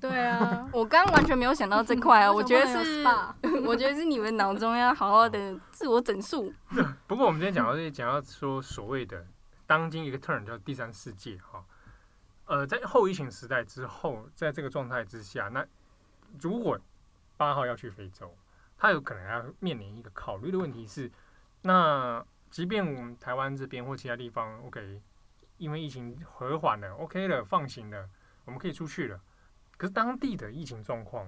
[0.00, 3.04] 对啊，我刚刚完全没有想到这块啊，我觉得是，
[3.64, 6.52] 我觉得是你们脑中要好好的自我整肃。
[7.06, 9.26] 不过我们今天讲到这里，讲到说所谓的
[9.66, 11.64] 当今一个 turn 叫第三世界哈。
[12.46, 15.66] 呃，在后疫情时代之后，在这个状态之下，那
[16.40, 16.78] 如果
[17.36, 18.32] 八号要去非洲，
[18.78, 21.10] 他有可能要面临一个考虑的问题是，
[21.62, 25.02] 那即便我们台湾这边或其他地方，OK，
[25.58, 28.08] 因为疫情和缓了，OK 了，放行了，
[28.44, 29.20] 我们可以出去了，
[29.76, 31.26] 可是当地的疫情状况，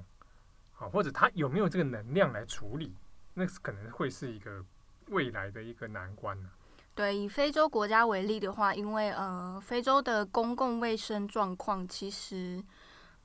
[0.78, 2.94] 啊，或者他有没有这个能量来处理，
[3.34, 4.64] 那是可能会是一个
[5.08, 6.48] 未来的一个难关呢。
[6.98, 12.60] 对，以非洲国家为例的话，因为呃，非洲的公共卫生状况其实，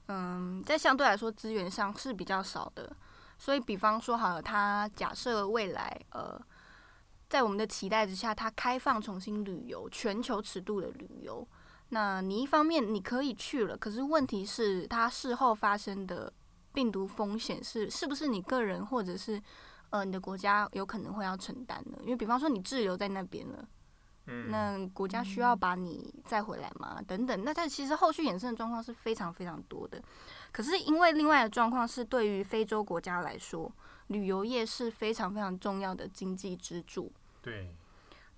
[0.10, 2.96] 嗯、在相对来说资源上是比较少的，
[3.40, 6.40] 所以比方说好了，它假设未来呃，
[7.28, 11.48] 在我们的期待之下，它开放重新旅游，全球尺度的旅游，
[11.90, 16.32] 那你一方面你可以去了，可是问题是它事后发生的
[16.74, 19.42] 病毒风险是是不是你个人或者是？
[19.94, 23.64] 呃，你的国家有可能会要承担的，因为比方说你滞留在那边了，
[24.26, 27.00] 嗯，那国家需要把你再回来吗？
[27.08, 30.02] 等等，那但其实后续衍生的状况是非常非常多的。
[30.52, 33.72] 可是因为另外的状况是，对于非洲国家来说，
[34.08, 37.12] 旅游业是非常非常重要的经济支柱。
[37.44, 37.76] 对，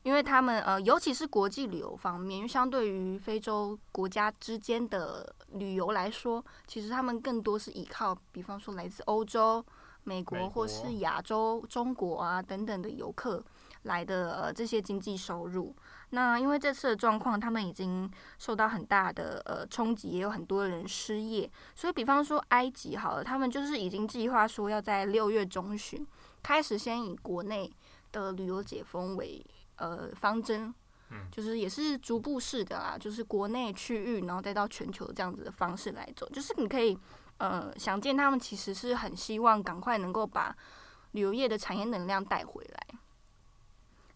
[0.04, 9.66] 因为他们呃，尤其是国际旅游方面，因为相对于非洲国家之间的旅游来说，其实他们更多是依靠，比方说来自欧洲。
[10.06, 13.44] 美国或是亚洲、中国啊等等的游客
[13.84, 15.76] 来的呃这些经济收入，
[16.12, 26.06] 那因为这次的状况，他们已经受到很大的呃冲击，也有很多人失业，所以比方说埃及好了，他们就是已经计划说要在六月中旬
[26.44, 27.72] 开始先以国内
[28.12, 29.44] 的旅游解封为
[29.78, 30.72] 呃方针，
[31.32, 36.96] 就是也是逐步式的啦，就是国内区域，然后再到全球这样子的方式来走，就是你可以。
[37.38, 40.56] 呃，想见他们其实是很希望赶快能够把
[41.12, 43.00] 旅游业的产业能量带回来。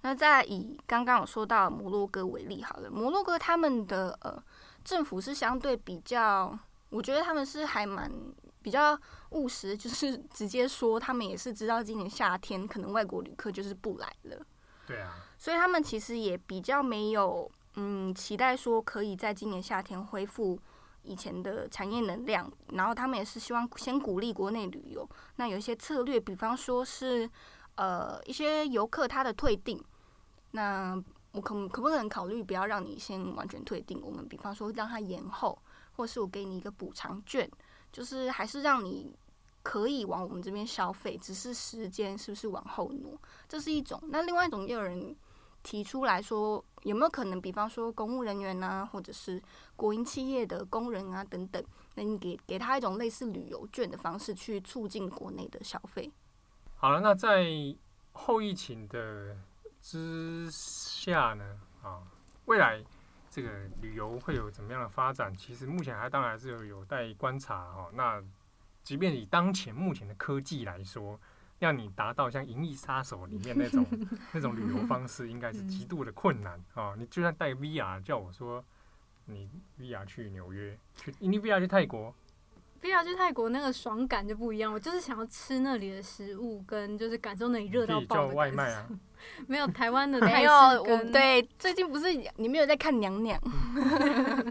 [0.02, 4.42] 那再以刚刚我说到摩洛哥为例好了，摩洛哥他们的呃
[4.86, 6.58] 政府是相对比较，
[6.90, 8.10] 我觉得他们是还蛮
[8.62, 8.98] 比较
[9.32, 14.46] 务实，就是直接说他们也是知道今年夏天可能外国旅客就是不来了。
[14.88, 15.14] 对啊。
[15.38, 20.58] 所以他们其实也比较没有嗯期待说可以在今年夏天恢复。
[21.10, 25.10] 以前的产业能量，然后他们也是希望先鼓励国内旅游。
[25.38, 27.28] 那有一些策略，比方说是
[27.76, 29.84] 呃一些游客他的退订，
[30.52, 30.96] 那
[31.32, 34.00] 我可可不可能考虑不要让你先完全退订？
[34.02, 35.58] 我们比方说让他延后，
[35.96, 37.50] 或是我给你一个补偿券，
[37.92, 39.18] 就是还是让你
[39.64, 43.20] 可以往我们这边消费，只是时间是不是往后挪？
[43.48, 44.00] 这是一种。
[44.10, 45.16] 那另外一种也有人
[45.62, 49.42] 提出来说，有没有可能，比方说公务人员啊，或者是
[49.76, 51.64] 国营企业的工人啊等等，
[51.96, 56.12] 那你给给他一种类似旅游券的方式，去促进国内的消费。
[56.76, 57.46] 好了，那在
[58.14, 59.38] 后疫情的
[59.82, 62.02] 之下呢，啊，
[62.46, 62.82] 未来
[63.30, 63.50] 这个
[63.82, 65.36] 旅游会有怎么样的发展？
[65.36, 67.90] 其实目前还当然是有有待观察哈。
[67.94, 68.24] 那
[68.84, 71.20] 即便以当前目前的科技来说，
[71.60, 73.86] 让你达到像《银翼杀手》里面那种
[74.32, 76.96] 那种旅游方式，应该是极度的困难啊！
[76.98, 78.64] 你就算带 VR，叫我说
[79.26, 82.16] 你 VR 去纽约，去你 VR 去泰国
[82.82, 84.72] ，VR 去泰国那个爽感就不一样。
[84.74, 88.30] 我就是想要吃那里的食物，跟就是感受那里热到爆的。
[88.30, 88.88] 叫外卖啊？
[89.48, 92.08] 没有台湾的 没有，我对最近不是
[92.38, 93.38] 你没有在看娘娘？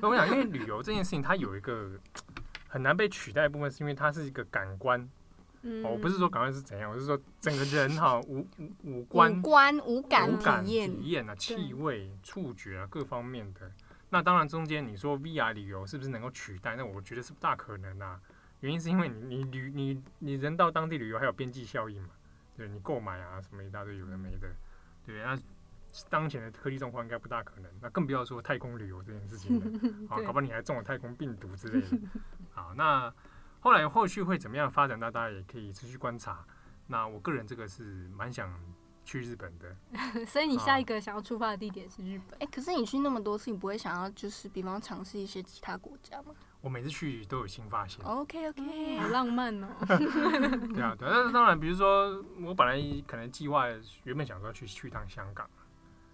[0.02, 1.98] 我想，因为旅游这件事情，它有一个
[2.68, 5.08] 很难被取代的部分，是因为它是一个感官。
[5.62, 13.70] 嗯、哦，我不是说感官是怎样，我是说整个人哈五五五官五官五感五感体验啊，气味、触觉啊各方面的。
[14.10, 16.76] 那当然中间你说 VR 旅游是不是能够取代？
[16.76, 18.20] 那我觉得是不大可能啊。
[18.60, 22.10] 原因是因为你你旅你你人到当地旅游还有边际效应嘛，
[22.56, 24.48] 对你购买啊什么一大堆有的没的，
[25.04, 25.22] 对。
[25.22, 25.36] 那
[26.08, 29.66] 当前的科技状况应该不大可能，那更不要说太空旅游这件事情了。
[30.08, 31.98] 啊，搞不好你还中了太空病毒之类的。
[32.52, 33.12] 好，那。
[33.60, 34.98] 后来后续会怎么样发展？
[34.98, 36.44] 那大家也可以持续观察。
[36.86, 38.52] 那我个人这个是蛮想
[39.04, 39.76] 去日本的，
[40.26, 42.38] 所以你下一个想要出发的地点是日本？
[42.38, 46.34] 哎、欸，可是你去那么多次，你不会想要就是比方尝试一些其他国家吗？
[46.60, 48.04] 我每次去都有新发现。
[48.04, 49.68] OK OK，好浪漫哦。
[49.86, 51.12] 对啊，对啊。
[51.12, 53.66] 但是当然，比如说我本来可能计划
[54.04, 55.48] 原本想说去去趟香港。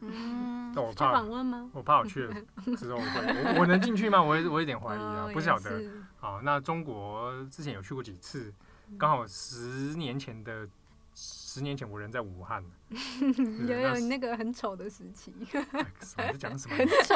[0.00, 1.70] 嗯，但我怕访问吗？
[1.72, 2.34] 我怕我去了
[2.76, 4.20] 之后我会，我 我能进去吗？
[4.22, 5.82] 我我有点怀疑啊，不晓得。
[6.24, 8.50] 好，那中国之前有去过几次，
[8.98, 10.66] 刚好十年前的
[11.14, 12.64] 十年前我人在武汉，
[13.68, 15.34] 有有那个很丑的时期。
[15.52, 15.84] 什么
[16.16, 16.76] 在讲什么？
[16.80, 17.14] 很丑，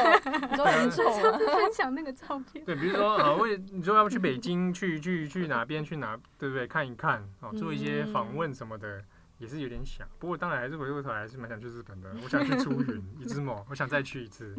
[0.51, 1.03] 你说很丑，
[1.39, 2.63] 分享那个照片。
[2.67, 6.67] 对，比如说啊，为你说要不去北京，去去去哪边去哪，对不对？
[6.67, 9.03] 看一看啊，做一些访问什么的。
[9.39, 12.13] 也是有点想，不过当然还是回过头来还是蛮想去日本的。
[12.25, 14.53] 我想去出 云，一只梦，我想再去一次。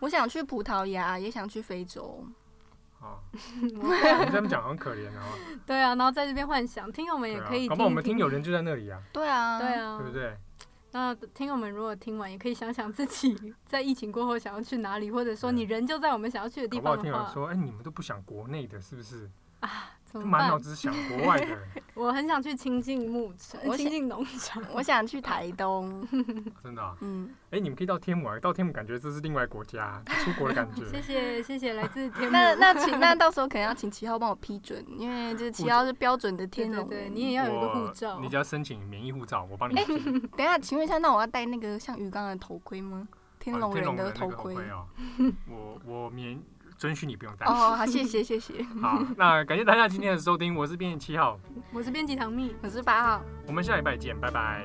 [0.00, 2.26] 我想去葡萄牙，也想去非洲。
[3.00, 3.18] 啊，
[3.60, 5.24] 你这么讲很可怜啊。
[5.66, 9.00] 对啊，然后在这边幻想，听友们也可以好我们听友人就在那里啊。
[9.12, 10.36] 对啊，对啊，对不对？
[10.92, 17.02] 那听友们如果听完，也可以想想自己 在疫情过后想要去哪里，或者说你人就在我们想要去的地方的话。
[17.02, 19.30] 听友说，哎，你们都不想国内的，是不是？
[19.60, 19.90] 啊。
[20.18, 21.58] 满脑子想国外的，
[21.94, 26.06] 我很想去亲近牧场，亲近农场， 我想去台东，
[26.62, 30.88] 真的，嗯，哎，你们可以到天母啊，到天母感觉这是另外国家，出国的感觉。
[30.90, 32.30] 谢谢谢谢，来自天母。
[32.30, 39.74] 那那请那到时候可能要请七号帮我批准，因为这七号是标准的天龙，对，你也要有一个护照，你只要申请免疫护照，我帮你。
[39.74, 43.06] 等一下，请问一下，那我要戴那个像鱼缸的头盔吗？
[43.38, 44.86] 天龙人的头盔哦，
[45.48, 46.40] 我我免。
[46.80, 47.56] 准许你不用担心。
[47.56, 48.64] 哦，好，谢谢，谢谢。
[48.80, 51.38] 好，那感谢大家今天的收听，我是编辑七号，
[51.74, 54.64] 我是编辑唐蜜，我是八号，我们下礼拜见，拜拜。